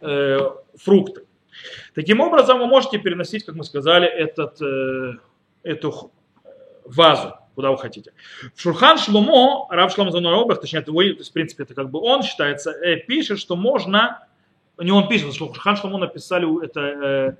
э, 0.00 0.38
фрукты. 0.76 1.22
Таким 1.94 2.20
образом, 2.20 2.58
вы 2.58 2.66
можете 2.66 2.98
переносить, 2.98 3.44
как 3.44 3.54
мы 3.54 3.64
сказали, 3.64 4.06
этот, 4.06 4.60
э, 4.60 5.14
эту 5.62 6.10
вазу, 6.86 7.34
куда 7.54 7.70
вы 7.70 7.78
хотите. 7.78 8.12
Шурхан 8.56 8.98
Шломо, 8.98 9.66
Рав 9.70 9.92
Шломо 9.92 10.10
Зануробах, 10.10 10.60
точнее, 10.60 10.80
это, 10.80 10.92
то 10.92 11.02
есть, 11.02 11.30
в 11.30 11.32
принципе, 11.32 11.64
это 11.64 11.74
как 11.74 11.90
бы 11.90 12.00
он 12.00 12.22
считается, 12.22 12.70
э, 12.70 12.96
пишет, 12.96 13.38
что 13.38 13.56
можно, 13.56 14.26
не 14.78 14.90
он 14.90 15.08
пишет, 15.08 15.34
что 15.34 15.46
Шурхан 15.46 15.76
Шломо 15.76 15.98
написали, 15.98 16.64
это, 16.64 16.80
э, 16.80 17.36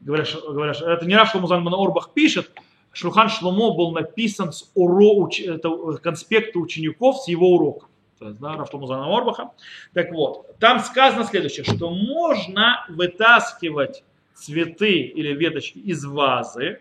говорят, 0.00 0.28
говорят, 0.48 0.80
это 0.80 1.06
не 1.06 1.16
Рав 1.16 1.30
Шломо 1.30 1.46
Зануробах 1.46 2.12
пишет, 2.12 2.50
Шурхан 2.92 3.28
Шломо 3.28 3.74
был 3.74 3.92
написан 3.92 4.52
с 4.52 4.70
уро, 4.74 5.14
уч, 5.16 5.40
это, 5.40 5.70
конспекта 6.02 6.58
учеников 6.58 7.18
с 7.18 7.28
его 7.28 7.54
уроков. 7.54 7.88
То 8.18 8.28
есть, 8.28 8.40
да, 8.40 8.54
Орбаха. 8.54 9.50
Так 9.92 10.10
вот, 10.12 10.58
там 10.58 10.80
сказано 10.80 11.24
следующее, 11.24 11.64
что 11.64 11.90
можно 11.90 12.86
вытаскивать 12.88 14.02
цветы 14.34 15.00
или 15.00 15.34
веточки 15.34 15.78
из 15.78 16.04
вазы, 16.04 16.80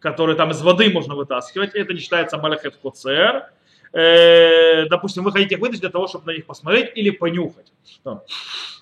которые 0.00 0.36
там 0.36 0.50
из 0.50 0.62
воды 0.62 0.90
можно 0.90 1.14
вытаскивать, 1.14 1.74
это 1.74 1.92
не 1.92 2.00
считается 2.00 2.38
малахет 2.38 2.76
коцер. 2.76 3.50
Э, 3.92 4.86
допустим, 4.86 5.24
вы 5.24 5.32
хотите 5.32 5.54
их 5.54 5.60
вытащить 5.60 5.80
для 5.80 5.90
того, 5.90 6.06
чтобы 6.06 6.26
на 6.26 6.36
них 6.36 6.46
посмотреть 6.46 6.92
или 6.94 7.10
понюхать. 7.10 7.72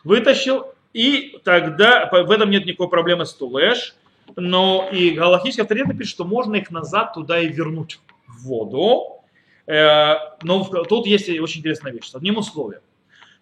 Вытащил, 0.05 0.74
и 0.92 1.38
тогда 1.44 2.09
в 2.11 2.31
этом 2.31 2.50
нет 2.50 2.66
никакой 2.66 2.88
проблемы 2.88 3.26
с 3.26 3.35
тулеш. 3.35 3.94
Но 4.35 4.88
и 4.92 5.11
галактический 5.11 5.62
авторитет 5.62 5.96
пишет, 5.96 6.11
что 6.11 6.24
можно 6.24 6.57
их 6.57 6.70
назад 6.70 7.14
туда 7.14 7.40
и 7.40 7.48
вернуть 7.48 8.00
в 8.26 8.44
воду. 8.44 9.22
Э, 9.66 10.14
но 10.42 10.64
тут 10.64 11.07
есть 11.07 11.29
очень 11.29 11.61
интересная 11.61 11.92
вещь, 11.92 12.09
с 12.09 12.14
одним 12.14 12.38
условием 12.38 12.81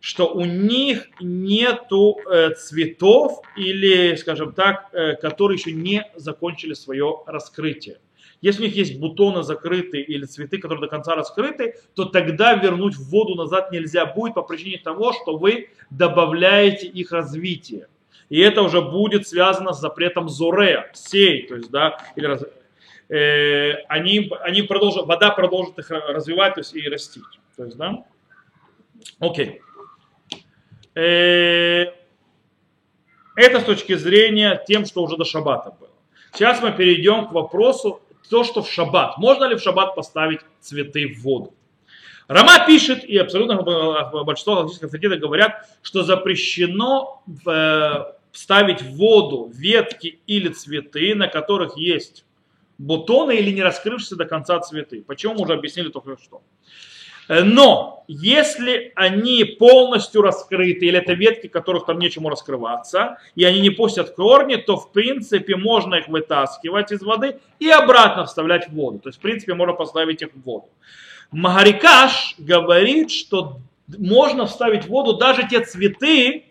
что 0.04 0.26
у 0.26 0.44
них 0.44 1.06
нету 1.18 2.18
э, 2.30 2.50
цветов 2.50 3.40
или, 3.56 4.14
скажем 4.16 4.52
так, 4.52 4.90
э, 4.92 5.14
которые 5.14 5.56
еще 5.56 5.72
не 5.72 6.04
закончили 6.14 6.74
свое 6.74 7.22
раскрытие. 7.24 7.96
Если 8.42 8.60
у 8.60 8.66
них 8.66 8.76
есть 8.76 9.00
бутоны 9.00 9.42
закрытые 9.42 10.04
или 10.04 10.26
цветы, 10.26 10.58
которые 10.58 10.82
до 10.82 10.88
конца 10.88 11.14
раскрыты, 11.14 11.76
то 11.94 12.04
тогда 12.04 12.52
вернуть 12.52 12.96
в 12.96 13.08
воду 13.08 13.34
назад 13.34 13.72
нельзя 13.72 14.04
будет 14.04 14.34
по 14.34 14.42
причине 14.42 14.76
того, 14.76 15.14
что 15.14 15.38
вы 15.38 15.70
добавляете 15.88 16.86
их 16.86 17.10
развитие. 17.10 17.88
И 18.28 18.40
это 18.40 18.60
уже 18.60 18.82
будет 18.82 19.26
связано 19.26 19.72
с 19.72 19.80
запретом 19.80 20.28
зоре, 20.28 20.90
сей, 20.92 21.46
то 21.46 21.56
есть, 21.56 21.70
да, 21.70 21.96
или 22.14 22.26
раз, 22.26 22.44
э, 23.08 23.72
они, 23.88 24.30
они 24.42 24.60
продолжат, 24.60 25.06
вода 25.06 25.30
продолжит 25.30 25.78
их 25.78 25.90
развивать, 25.90 26.56
то 26.56 26.60
есть 26.60 26.74
и 26.74 26.86
растить. 26.90 27.22
То 27.56 27.64
есть, 27.64 27.78
да. 27.78 28.04
Окей. 29.18 29.46
Э, 29.46 29.73
это 30.94 31.94
с 33.36 33.64
точки 33.64 33.94
зрения 33.94 34.62
тем, 34.66 34.86
что 34.86 35.02
уже 35.02 35.16
до 35.16 35.24
шаббата 35.24 35.74
было. 35.78 35.90
Сейчас 36.32 36.62
мы 36.62 36.72
перейдем 36.72 37.26
к 37.28 37.32
вопросу, 37.32 38.00
то, 38.30 38.44
что 38.44 38.62
в 38.62 38.70
шаббат. 38.70 39.18
Можно 39.18 39.44
ли 39.44 39.56
в 39.56 39.60
шаббат 39.60 39.94
поставить 39.94 40.40
цветы 40.60 41.14
в 41.14 41.22
воду? 41.22 41.54
Рама 42.26 42.66
пишет, 42.66 43.04
и 43.04 43.18
абсолютно 43.18 43.62
большинство 44.24 44.54
галактических 44.54 44.86
авторитетов 44.86 45.20
говорят, 45.20 45.68
что 45.82 46.02
запрещено 46.02 47.22
э, 47.46 48.04
ставить 48.32 48.80
в 48.80 48.96
воду 48.96 49.50
ветки 49.52 50.20
или 50.26 50.48
цветы, 50.48 51.14
на 51.14 51.28
которых 51.28 51.76
есть 51.76 52.24
бутоны 52.78 53.36
или 53.36 53.50
не 53.50 53.62
раскрывшиеся 53.62 54.16
до 54.16 54.24
конца 54.24 54.58
цветы. 54.60 55.02
Почему 55.06 55.34
мы 55.34 55.42
уже 55.42 55.52
объяснили 55.52 55.88
только 55.88 56.16
что. 56.18 56.42
Э, 57.28 57.42
но 57.42 58.04
если 58.06 58.92
они 58.94 59.44
полностью 59.44 60.22
раскрыты, 60.22 60.86
или 60.86 60.98
это 60.98 61.14
ветки, 61.14 61.46
которых 61.46 61.86
там 61.86 61.98
нечему 61.98 62.28
раскрываться, 62.28 63.18
и 63.34 63.44
они 63.44 63.60
не 63.60 63.70
пустят 63.70 64.10
корни, 64.10 64.56
то 64.56 64.76
в 64.76 64.92
принципе 64.92 65.56
можно 65.56 65.96
их 65.96 66.08
вытаскивать 66.08 66.92
из 66.92 67.02
воды 67.02 67.38
и 67.58 67.70
обратно 67.70 68.26
вставлять 68.26 68.68
в 68.68 68.74
воду. 68.74 68.98
То 68.98 69.08
есть 69.08 69.18
в 69.18 69.22
принципе 69.22 69.54
можно 69.54 69.74
поставить 69.74 70.22
их 70.22 70.30
в 70.34 70.42
воду. 70.42 70.68
Магарикаш 71.30 72.36
говорит, 72.38 73.10
что 73.10 73.58
можно 73.88 74.46
вставить 74.46 74.84
в 74.84 74.88
воду 74.88 75.14
даже 75.14 75.48
те 75.48 75.60
цветы, 75.60 76.44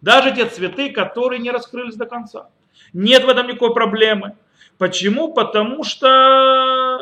даже 0.00 0.34
те 0.34 0.46
цветы, 0.46 0.90
которые 0.90 1.40
не 1.40 1.50
раскрылись 1.50 1.96
до 1.96 2.06
конца. 2.06 2.48
Нет 2.92 3.24
в 3.24 3.28
этом 3.28 3.46
никакой 3.46 3.72
проблемы. 3.72 4.34
Почему? 4.78 5.32
Потому 5.32 5.82
что 5.82 6.98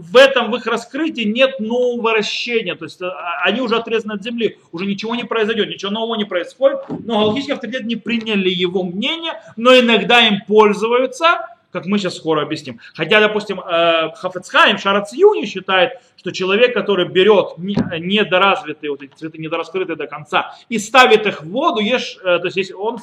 в 0.00 0.16
этом, 0.16 0.50
в 0.50 0.56
их 0.56 0.66
раскрытии 0.66 1.22
нет 1.22 1.60
нового 1.60 2.10
вращения, 2.10 2.74
то 2.74 2.84
есть 2.84 3.00
а, 3.02 3.42
они 3.44 3.60
уже 3.60 3.76
отрезаны 3.76 4.14
от 4.14 4.22
земли, 4.22 4.58
уже 4.72 4.86
ничего 4.86 5.14
не 5.14 5.24
произойдет, 5.24 5.68
ничего 5.68 5.92
нового 5.92 6.16
не 6.16 6.24
происходит, 6.24 6.80
но 6.88 7.20
галактические 7.20 7.54
авторитеты 7.54 7.84
не 7.84 7.96
приняли 7.96 8.48
его 8.48 8.82
мнение, 8.82 9.34
но 9.56 9.78
иногда 9.78 10.26
им 10.26 10.38
пользуются, 10.46 11.46
как 11.70 11.86
мы 11.86 11.98
сейчас 11.98 12.16
скоро 12.16 12.42
объясним. 12.42 12.80
Хотя, 12.94 13.20
допустим, 13.20 13.60
э, 13.60 14.10
Хафецхайм, 14.16 14.78
Шарацьюни 14.78 15.46
считает, 15.46 16.00
что 16.16 16.32
человек, 16.32 16.74
который 16.74 17.06
берет 17.06 17.58
недоразвитые, 17.58 18.90
вот 18.90 19.02
эти 19.02 19.12
цветы 19.14 19.38
недораскрытые 19.38 19.96
до 19.96 20.06
конца, 20.06 20.56
и 20.68 20.78
ставит 20.78 21.26
их 21.26 21.42
в 21.42 21.50
воду, 21.50 21.80
ешь, 21.80 22.18
э, 22.24 22.38
то 22.38 22.48
есть 22.52 22.72
он, 22.72 22.98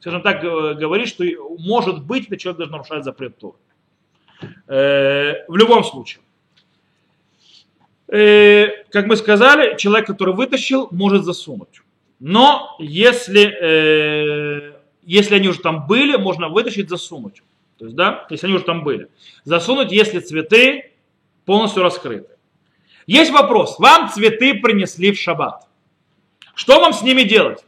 скажем 0.00 0.22
так, 0.22 0.42
говорит, 0.42 1.08
что 1.08 1.24
может 1.58 2.04
быть, 2.04 2.26
этот 2.26 2.40
человек 2.40 2.58
даже 2.58 2.72
нарушает 2.72 3.04
запрет 3.04 3.38
Торы. 3.38 3.56
Э, 4.66 5.46
в 5.48 5.56
любом 5.56 5.84
случае. 5.84 6.22
Э, 8.12 8.84
как 8.90 9.06
мы 9.06 9.16
сказали, 9.16 9.76
человек, 9.76 10.08
который 10.08 10.34
вытащил, 10.34 10.88
может 10.90 11.24
засунуть. 11.24 11.82
Но 12.18 12.76
если, 12.80 13.44
э, 13.44 14.72
если 15.02 15.36
они 15.36 15.48
уже 15.48 15.60
там 15.60 15.86
были, 15.86 16.16
можно 16.16 16.48
вытащить, 16.48 16.88
засунуть. 16.88 17.42
То 17.78 17.84
есть, 17.84 17.96
да, 17.96 18.26
если 18.28 18.46
они 18.46 18.56
уже 18.56 18.64
там 18.64 18.82
были. 18.82 19.08
Засунуть, 19.44 19.92
если 19.92 20.18
цветы 20.18 20.90
полностью 21.44 21.82
раскрыты. 21.82 22.34
Есть 23.06 23.30
вопрос. 23.30 23.78
Вам 23.78 24.10
цветы 24.10 24.54
принесли 24.54 25.12
в 25.12 25.18
шаббат. 25.18 25.68
Что 26.54 26.80
вам 26.80 26.92
с 26.92 27.02
ними 27.02 27.22
делать? 27.22 27.64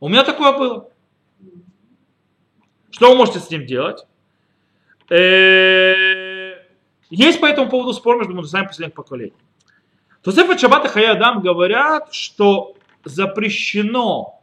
У 0.00 0.08
меня 0.08 0.22
такое 0.22 0.56
было. 0.56 0.88
Что 2.90 3.10
вы 3.10 3.16
можете 3.16 3.40
с 3.40 3.50
ним 3.50 3.66
делать? 3.66 4.06
Э, 5.08 6.23
есть 7.10 7.40
по 7.40 7.46
этому 7.46 7.70
поводу 7.70 7.92
спор 7.92 8.18
между 8.18 8.34
мудрецами 8.34 8.66
последних 8.66 8.94
поколений. 8.94 9.34
Тузеф 10.22 10.58
Шаббат 10.58 10.86
и 10.86 10.88
Хаядам 10.88 11.42
говорят, 11.42 12.14
что 12.14 12.74
запрещено 13.04 14.40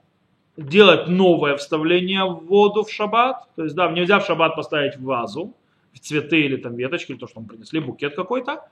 делать 0.56 1.08
новое 1.08 1.58
вставление 1.58 2.26
в 2.26 2.46
воду 2.46 2.84
в 2.84 2.92
шаббат. 2.92 3.48
То 3.56 3.64
есть, 3.64 3.76
да, 3.76 3.90
нельзя 3.90 4.20
в 4.20 4.26
шаббат 4.26 4.56
поставить 4.56 4.98
в 4.98 5.04
вазу, 5.04 5.56
в 5.94 6.00
цветы 6.00 6.42
или 6.42 6.58
там 6.58 6.76
веточки, 6.76 7.14
или 7.14 7.20
то, 7.20 7.28
что 7.28 7.40
мы 7.40 7.48
принесли, 7.48 7.80
букет 7.80 8.16
какой-то. 8.16 8.68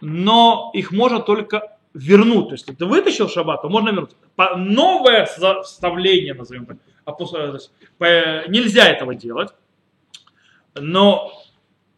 Но 0.00 0.70
их 0.74 0.92
можно 0.92 1.20
только 1.20 1.76
вернуть. 1.92 2.48
То 2.48 2.54
есть, 2.54 2.66
ты 2.66 2.86
вытащил 2.86 3.28
шаббат, 3.28 3.62
то 3.62 3.68
можно 3.68 3.90
вернуть. 3.90 4.16
Новое 4.56 5.26
вставление, 5.26 6.34
назовем 6.34 6.66
так, 6.66 6.76
нельзя 8.48 8.88
этого 8.88 9.14
делать. 9.14 9.50
Но 10.74 11.32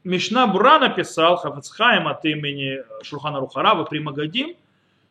Мишна 0.05 0.47
Бура 0.47 0.79
написал, 0.79 1.37
Хафацхайм 1.37 2.09
от 2.09 2.25
имени 2.25 2.79
Шурхана 3.03 3.41
Рухарава 3.41 3.85
при 3.85 3.99
Магадим, 3.99 4.57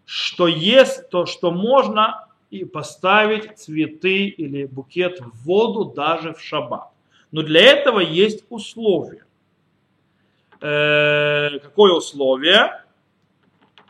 что 0.06 0.48
есть 0.48 1.10
то, 1.10 1.26
что 1.26 1.52
можно 1.52 2.28
и 2.50 2.66
поставить 2.66 3.60
цветы 3.60 4.26
или 4.26 4.66
букет 4.66 5.20
в 5.22 5.46
воду 5.46 5.86
даже 5.86 6.34
в 6.34 6.42
шаббат. 6.42 6.90
Но 7.32 7.44
для 7.44 7.62
этого 7.62 8.00
есть 8.00 8.44
условия. 8.50 9.26
Э, 10.62 11.60
какое 11.60 11.94
условие? 11.94 12.84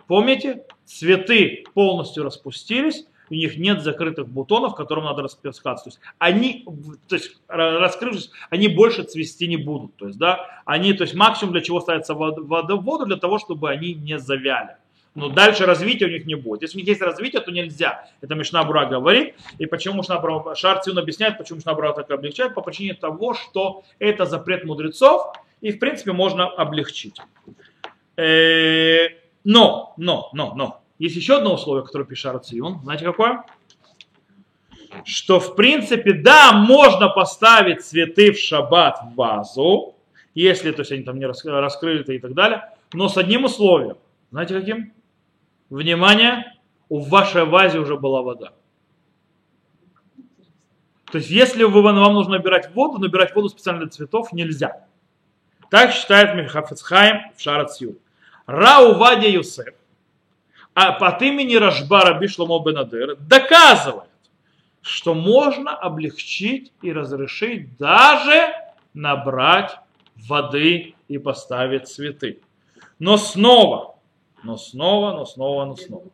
Помните? 0.08 0.66
Цветы 0.86 1.64
полностью 1.74 2.24
распустились, 2.24 3.06
у 3.30 3.34
них 3.34 3.58
нет 3.58 3.82
закрытых 3.82 4.28
бутонов, 4.28 4.76
которым 4.76 5.06
надо 5.06 5.24
распускаться. 5.24 5.86
То 5.86 5.90
есть 5.90 6.00
они, 6.18 6.66
то 7.08 7.16
есть, 7.16 7.38
раскрывшись, 7.48 8.32
они 8.50 8.68
больше 8.68 9.04
цвести 9.04 9.48
не 9.48 9.58
будут. 9.58 9.96
То 9.96 10.08
есть, 10.08 10.18
да, 10.18 10.62
они, 10.66 10.94
то 10.94 11.04
есть 11.04 11.16
максимум 11.16 11.54
для 11.54 11.62
чего 11.62 11.80
ставится 11.82 12.14
вода, 12.14 12.76
в 12.76 12.84
воду, 12.84 13.06
для 13.06 13.18
того, 13.18 13.40
чтобы 13.40 13.70
они 13.70 13.94
не 13.94 14.20
завяли. 14.20 14.78
Но 15.16 15.30
дальше 15.30 15.66
развития 15.66 16.06
у 16.06 16.10
них 16.10 16.26
не 16.26 16.36
будет. 16.36 16.62
Если 16.62 16.78
у 16.78 16.80
них 16.80 16.88
есть 16.88 17.02
развитие, 17.02 17.42
то 17.42 17.52
нельзя. 17.52 18.08
Это 18.22 18.36
Мишна 18.36 18.64
Бура 18.64 18.86
говорит. 18.86 19.36
И 19.58 19.66
почему 19.66 19.98
Мишна 19.98 20.20
Бура, 20.20 20.56
Шарцин 20.56 20.98
объясняет, 20.98 21.38
почему 21.38 21.58
Мишна 21.58 21.74
Бура 21.74 21.94
так 21.94 22.10
облегчает, 22.12 22.54
по 22.54 22.62
причине 22.62 22.94
того, 22.94 23.34
что 23.34 23.84
это 23.98 24.26
запрет 24.26 24.66
мудрецов, 24.66 25.34
и 25.62 25.72
в 25.72 25.80
принципе 25.80 26.14
можно 26.14 26.48
облегчить. 26.48 27.20
Э, 28.18 29.10
но, 29.44 29.94
но, 29.98 30.30
но, 30.34 30.54
но, 30.54 30.79
есть 31.00 31.16
еще 31.16 31.38
одно 31.38 31.56
условие, 31.56 31.86
которое 31.86 32.04
пишет 32.04 32.36
Арцион. 32.36 32.82
Знаете 32.84 33.06
какое? 33.06 33.46
Что 35.06 35.40
в 35.40 35.56
принципе, 35.56 36.14
да, 36.14 36.52
можно 36.52 37.10
поставить 37.10 37.84
цветы 37.84 38.34
в 38.34 38.38
шаббат 38.38 39.00
в 39.04 39.16
вазу, 39.16 39.96
если 40.34 40.72
то 40.72 40.82
есть 40.82 40.92
они 40.92 41.04
там 41.04 41.18
не 41.18 41.26
раскрыты 41.26 42.16
и 42.16 42.20
так 42.20 42.34
далее, 42.34 42.74
но 42.94 43.08
с 43.08 43.18
одним 43.18 43.46
условием. 43.46 43.98
Знаете 44.32 44.60
каким? 44.60 44.94
Внимание, 45.70 46.54
у 46.90 47.00
вашей 47.00 47.46
вазе 47.46 47.80
уже 47.80 47.98
была 47.98 48.22
вода. 48.22 48.54
То 51.12 51.18
есть, 51.18 51.30
если 51.30 51.64
вы, 51.64 51.82
вам 51.82 51.96
нужно 51.96 52.34
набирать 52.34 52.74
воду, 52.76 53.00
набирать 53.00 53.34
воду 53.34 53.50
специально 53.50 53.82
для 53.82 53.90
цветов 53.90 54.32
нельзя. 54.34 54.86
Так 55.70 55.92
считает 55.92 56.36
Михафецхайм 56.36 57.32
в 57.36 57.42
Шарацью. 57.42 57.98
Рау 58.46 58.96
Вадя 58.96 59.28
Юсеф 59.28 59.79
а 60.80 60.96
от 60.96 61.22
имени 61.22 61.56
Рашбара 61.56 62.18
Бишломо 62.18 62.64
Бенадер 62.64 63.18
доказывает, 63.18 64.10
что 64.82 65.14
можно 65.14 65.76
облегчить 65.76 66.72
и 66.82 66.94
разрешить 66.94 67.76
даже 67.78 68.54
набрать 68.94 69.78
воды 70.16 70.96
и 71.10 71.18
поставить 71.18 71.90
цветы. 71.90 72.40
Но 72.98 73.18
снова, 73.18 73.96
но 74.42 74.56
снова, 74.56 75.12
но 75.12 75.26
снова, 75.26 75.66
но 75.66 75.76
снова. 75.76 76.06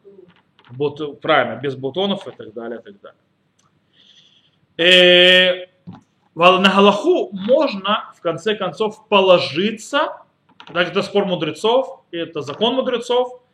Бут, 0.72 1.22
правильно, 1.22 1.62
без 1.62 1.76
бутонов 1.76 2.28
и 2.28 2.32
так 2.32 2.52
далее, 2.54 2.80
и 2.80 2.82
так 2.82 2.96
далее. 3.02 3.20
Э, 4.78 5.68
на 6.34 6.74
Галаху 6.76 7.30
можно, 7.34 8.12
в 8.18 8.22
конце 8.22 8.56
концов, 8.56 9.08
положиться, 9.10 10.18
так 10.74 10.88
это 10.88 11.04
спор 11.04 11.26
мудрецов, 11.26 12.02
это 12.10 12.42
закон 12.42 12.74
мудрецов, 12.74 13.45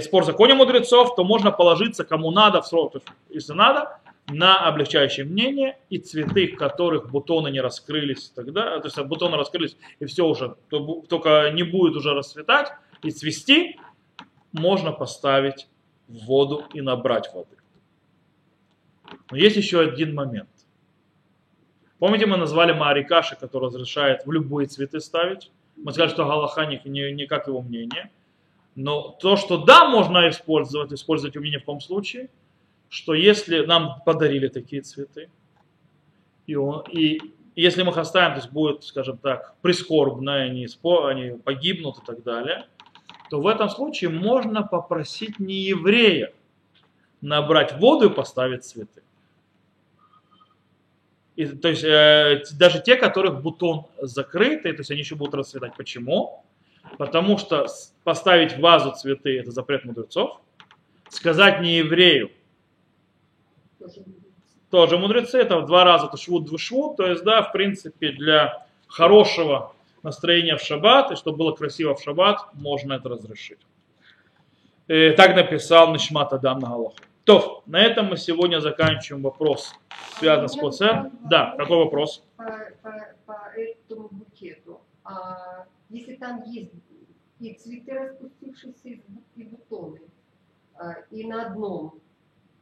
спор 0.00 0.22
в 0.22 0.26
законе 0.26 0.54
мудрецов, 0.54 1.14
то 1.14 1.24
можно 1.24 1.50
положиться 1.50 2.04
кому 2.04 2.30
надо, 2.30 2.62
в 2.62 2.66
срок, 2.66 2.94
если 3.28 3.52
надо, 3.52 3.98
на 4.28 4.66
облегчающее 4.66 5.26
мнение 5.26 5.78
и 5.90 5.98
цветы, 5.98 6.48
которых 6.48 7.10
бутоны 7.10 7.50
не 7.50 7.60
раскрылись 7.60 8.30
тогда, 8.34 8.80
то 8.80 8.86
есть 8.86 8.98
бутоны 9.02 9.36
раскрылись 9.36 9.76
и 10.00 10.06
все 10.06 10.26
уже, 10.26 10.56
то, 10.70 11.02
только 11.08 11.50
не 11.52 11.62
будет 11.62 11.96
уже 11.96 12.14
расцветать 12.14 12.72
и 13.02 13.10
цвести, 13.10 13.78
можно 14.52 14.92
поставить 14.92 15.68
в 16.08 16.24
воду 16.24 16.64
и 16.72 16.80
набрать 16.80 17.32
воды. 17.34 17.56
Но 19.30 19.36
есть 19.36 19.56
еще 19.56 19.80
один 19.80 20.14
момент. 20.14 20.48
Помните, 21.98 22.26
мы 22.26 22.36
назвали 22.36 22.72
Маарикаши, 22.72 23.36
который 23.36 23.66
разрешает 23.66 24.24
в 24.24 24.32
любые 24.32 24.66
цветы 24.66 25.00
ставить? 25.00 25.50
Мы 25.76 25.92
сказали, 25.92 26.10
что 26.10 26.24
Галаха 26.24 26.64
не, 26.64 26.80
не, 26.84 27.12
не 27.12 27.26
как 27.26 27.46
его 27.46 27.60
мнение– 27.60 28.10
но 28.74 29.16
то, 29.20 29.36
что 29.36 29.58
да, 29.58 29.88
можно 29.88 30.28
использовать, 30.28 30.92
использовать 30.92 31.36
умение 31.36 31.60
в 31.60 31.64
том 31.64 31.80
случае, 31.80 32.28
что 32.88 33.14
если 33.14 33.64
нам 33.64 34.02
подарили 34.04 34.48
такие 34.48 34.82
цветы, 34.82 35.30
и, 36.46 36.56
он, 36.56 36.84
и 36.90 37.20
если 37.56 37.82
мы 37.82 37.90
их 37.90 37.98
оставим, 37.98 38.34
то 38.34 38.40
есть 38.40 38.52
будет, 38.52 38.84
скажем 38.84 39.18
так, 39.18 39.54
прискорбно, 39.62 40.34
они, 40.34 40.66
они 40.82 41.38
погибнут 41.38 41.98
и 41.98 42.04
так 42.04 42.22
далее, 42.22 42.66
то 43.30 43.40
в 43.40 43.46
этом 43.46 43.68
случае 43.68 44.10
можно 44.10 44.62
попросить 44.62 45.38
не 45.38 45.54
еврея 45.54 46.32
набрать 47.20 47.78
воду 47.78 48.10
и 48.10 48.14
поставить 48.14 48.64
цветы. 48.64 49.02
И, 51.36 51.46
то 51.46 51.68
есть 51.68 51.82
э, 51.82 52.44
даже 52.56 52.80
те, 52.80 52.96
которых 52.96 53.42
бутон 53.42 53.86
закрытый, 54.00 54.72
то 54.72 54.80
есть 54.80 54.90
они 54.90 55.00
еще 55.00 55.16
будут 55.16 55.34
расцветать. 55.34 55.74
Почему? 55.76 56.44
Потому 56.98 57.38
что 57.38 57.66
поставить 58.04 58.56
в 58.56 58.60
вазу 58.60 58.92
цветы– 58.92 59.38
это 59.40 59.50
запрет 59.50 59.84
мудрецов. 59.84 60.40
Сказать 61.08 61.60
не 61.60 61.76
еврею– 61.76 62.30
тоже 64.74 64.98
мудрецы. 64.98 65.38
Это 65.38 65.58
в 65.58 65.66
два 65.66 65.84
раза 65.84 66.06
это 66.06 66.16
швуд 66.16 66.46
двушвуд. 66.46 66.96
То 66.96 67.06
есть, 67.06 67.22
да, 67.22 67.42
в 67.42 67.52
принципе, 67.52 68.10
для 68.10 68.66
хорошего 68.88 69.72
настроения 70.02 70.56
в 70.56 70.60
шаббат, 70.60 71.12
и 71.12 71.16
чтобы 71.16 71.38
было 71.38 71.52
красиво 71.52 71.94
в 71.94 72.02
шаббат, 72.02 72.40
можно 72.54 72.94
это 72.94 73.08
разрешить. 73.08 73.60
И 74.88 74.92
э, 74.92 75.12
так 75.12 75.36
написал 75.36 75.92
Нишмат 75.92 76.32
Адам 76.32 76.58
на 76.58 76.68
Галаху. 76.68 76.96
То, 77.22 77.62
на 77.66 77.80
этом 77.80 78.06
мы 78.06 78.16
сегодня 78.16 78.60
заканчиваем 78.60 79.22
вопрос, 79.22 79.72
связанный 80.18 80.48
с 80.48 80.56
ПЦ. 80.56 81.10
Да, 81.30 81.54
какой 81.56 81.78
вопрос? 81.78 82.24
По, 82.36 82.44
по, 82.82 83.14
по 83.24 83.38
этому 83.56 84.08
букету. 84.10 84.80
А 85.04 85.64
если 85.94 86.16
там 86.16 86.42
есть 86.44 86.72
и 87.40 87.54
цветы 87.54 87.92
распустившиеся, 87.94 89.00
и 89.36 89.42
бутоны, 89.44 90.00
а, 90.76 90.94
и 91.10 91.26
на 91.26 91.46
одном, 91.46 91.94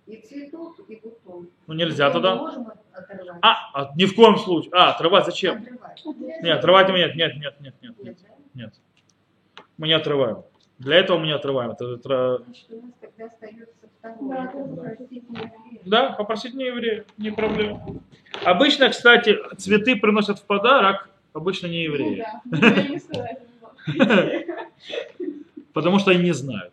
и 0.06 0.16
цветок, 0.16 0.78
и 0.88 0.96
бутон. 0.96 1.48
Ну 1.66 1.74
нельзя 1.74 2.08
Мы 2.08 2.12
тогда. 2.14 2.34
можем 2.36 2.68
оторвать? 2.92 3.38
А, 3.42 3.54
а, 3.74 3.92
ни 3.96 4.04
в 4.06 4.14
коем 4.14 4.36
случае. 4.38 4.72
А, 4.74 4.90
отрывать 4.92 5.26
зачем? 5.26 5.58
Отрывать. 5.62 6.42
Нет, 6.42 6.58
отрывать 6.58 6.88
мы 6.90 6.98
нет, 6.98 7.14
нет, 7.16 7.36
нет, 7.40 7.54
нет, 7.60 7.74
нет, 7.82 7.94
Нет, 8.02 8.18
нет. 8.54 8.74
Мы 9.78 9.86
не 9.88 9.94
отрываем. 9.94 10.42
Для 10.78 10.96
этого 10.96 11.18
мы 11.18 11.26
не 11.26 11.32
отрываем. 11.32 11.70
Это, 11.70 11.84
это- 11.94 12.42
Значит, 12.44 12.66
у 12.72 12.80
нас 12.82 12.92
тогда 13.00 13.26
остается 13.26 13.72
Да, 14.02 14.10
второе. 14.14 14.36
да. 14.44 14.82
Попросить 14.88 15.30
не 15.30 15.36
еврея. 15.36 15.80
да, 15.84 16.10
попросить 16.12 16.54
не 16.54 16.64
еврея, 16.66 17.04
не 17.18 17.30
проблема. 17.30 17.86
Обычно, 18.44 18.88
кстати, 18.90 19.38
цветы 19.58 19.94
приносят 19.96 20.40
в 20.40 20.44
подарок, 20.44 21.08
обычно 21.32 21.66
не 21.66 21.84
евреи. 21.84 22.24
Ну 22.44 22.60
да, 22.60 22.82
не 22.82 22.98
сказать. 22.98 23.38
Потому 25.72 25.98
что 25.98 26.10
они 26.10 26.22
не 26.22 26.32
знают. 26.32 26.72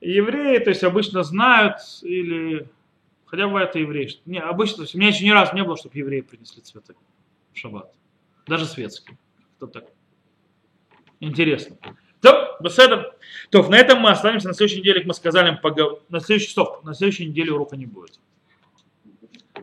Евреи, 0.00 0.58
то 0.58 0.70
есть 0.70 0.84
обычно 0.84 1.22
знают 1.22 1.78
или... 2.02 2.68
Хотя 3.24 3.46
бывает 3.46 3.70
это 3.70 3.78
евреи. 3.78 4.10
Не, 4.26 4.40
обычно, 4.40 4.76
то 4.76 4.82
есть 4.82 4.94
у 4.94 4.98
меня 4.98 5.08
еще 5.08 5.24
ни 5.24 5.30
разу 5.30 5.54
не 5.54 5.64
было, 5.64 5.76
чтобы 5.76 5.96
евреи 5.96 6.20
принесли 6.20 6.60
цветы 6.60 6.94
в 7.52 7.58
шаббат. 7.58 7.92
Даже 8.46 8.66
светские. 8.66 9.16
Кто 9.56 9.66
так? 9.66 9.84
Интересно. 11.20 11.76
То. 12.20 12.58
То, 13.50 13.68
на 13.68 13.76
этом 13.76 14.00
мы 14.00 14.10
останемся. 14.10 14.48
На 14.48 14.54
следующей 14.54 14.80
неделе, 14.80 15.00
как 15.00 15.08
мы 15.08 15.14
сказали, 15.14 15.58
погов... 15.60 16.00
на 16.08 16.20
следующий 16.20 16.50
стоп. 16.50 16.84
На 16.84 16.94
следующей 16.94 17.26
неделе 17.26 17.52
урока 17.52 17.76
не 17.76 17.86
будет. 17.86 18.20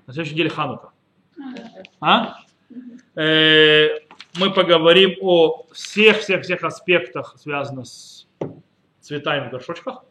На 0.07 0.13
следующей 0.13 0.33
неделе 0.33 0.49
Ханука. 0.49 0.91
А? 2.01 2.39
Э, 3.15 3.87
мы 4.37 4.53
поговорим 4.53 5.15
о 5.21 5.65
всех-всех-всех 5.71 6.63
аспектах, 6.63 7.35
связанных 7.39 7.87
с 7.87 8.27
цветами 9.01 9.47
в 9.47 9.51
горшочках. 9.51 10.03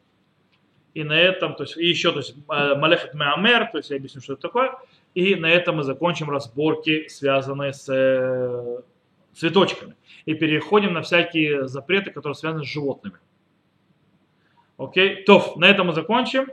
И 0.94 1.05
на 1.05 1.18
этом, 1.18 1.55
то 1.55 1.62
есть, 1.62 1.77
и 1.77 1.87
еще, 1.87 2.11
то 2.12 2.18
есть, 2.18 2.35
э, 2.49 2.75
Малехет 2.75 3.14
Меамер, 3.14 3.71
то 3.71 3.79
есть, 3.79 3.90
я 3.90 3.97
объясню, 3.97 4.21
что 4.21 4.33
это 4.33 4.42
такое. 4.42 4.73
И 5.14 5.35
на 5.37 5.47
этом 5.47 5.77
мы 5.77 5.85
закончим 5.85 6.31
разборки, 6.31 7.07
связанные 7.09 7.73
с 7.73 7.88
э, 7.88 8.83
цветочками. 9.35 9.94
И 10.27 10.35
переходим 10.35 10.94
на 10.94 11.03
всякие 11.03 11.68
запреты, 11.68 12.11
которые 12.11 12.35
связаны 12.35 12.64
с 12.64 12.68
животными. 12.68 13.18
Окей? 14.77 15.23
То, 15.25 15.54
на 15.56 15.67
этом 15.67 15.88
мы 15.88 15.92
закончим. 15.92 16.48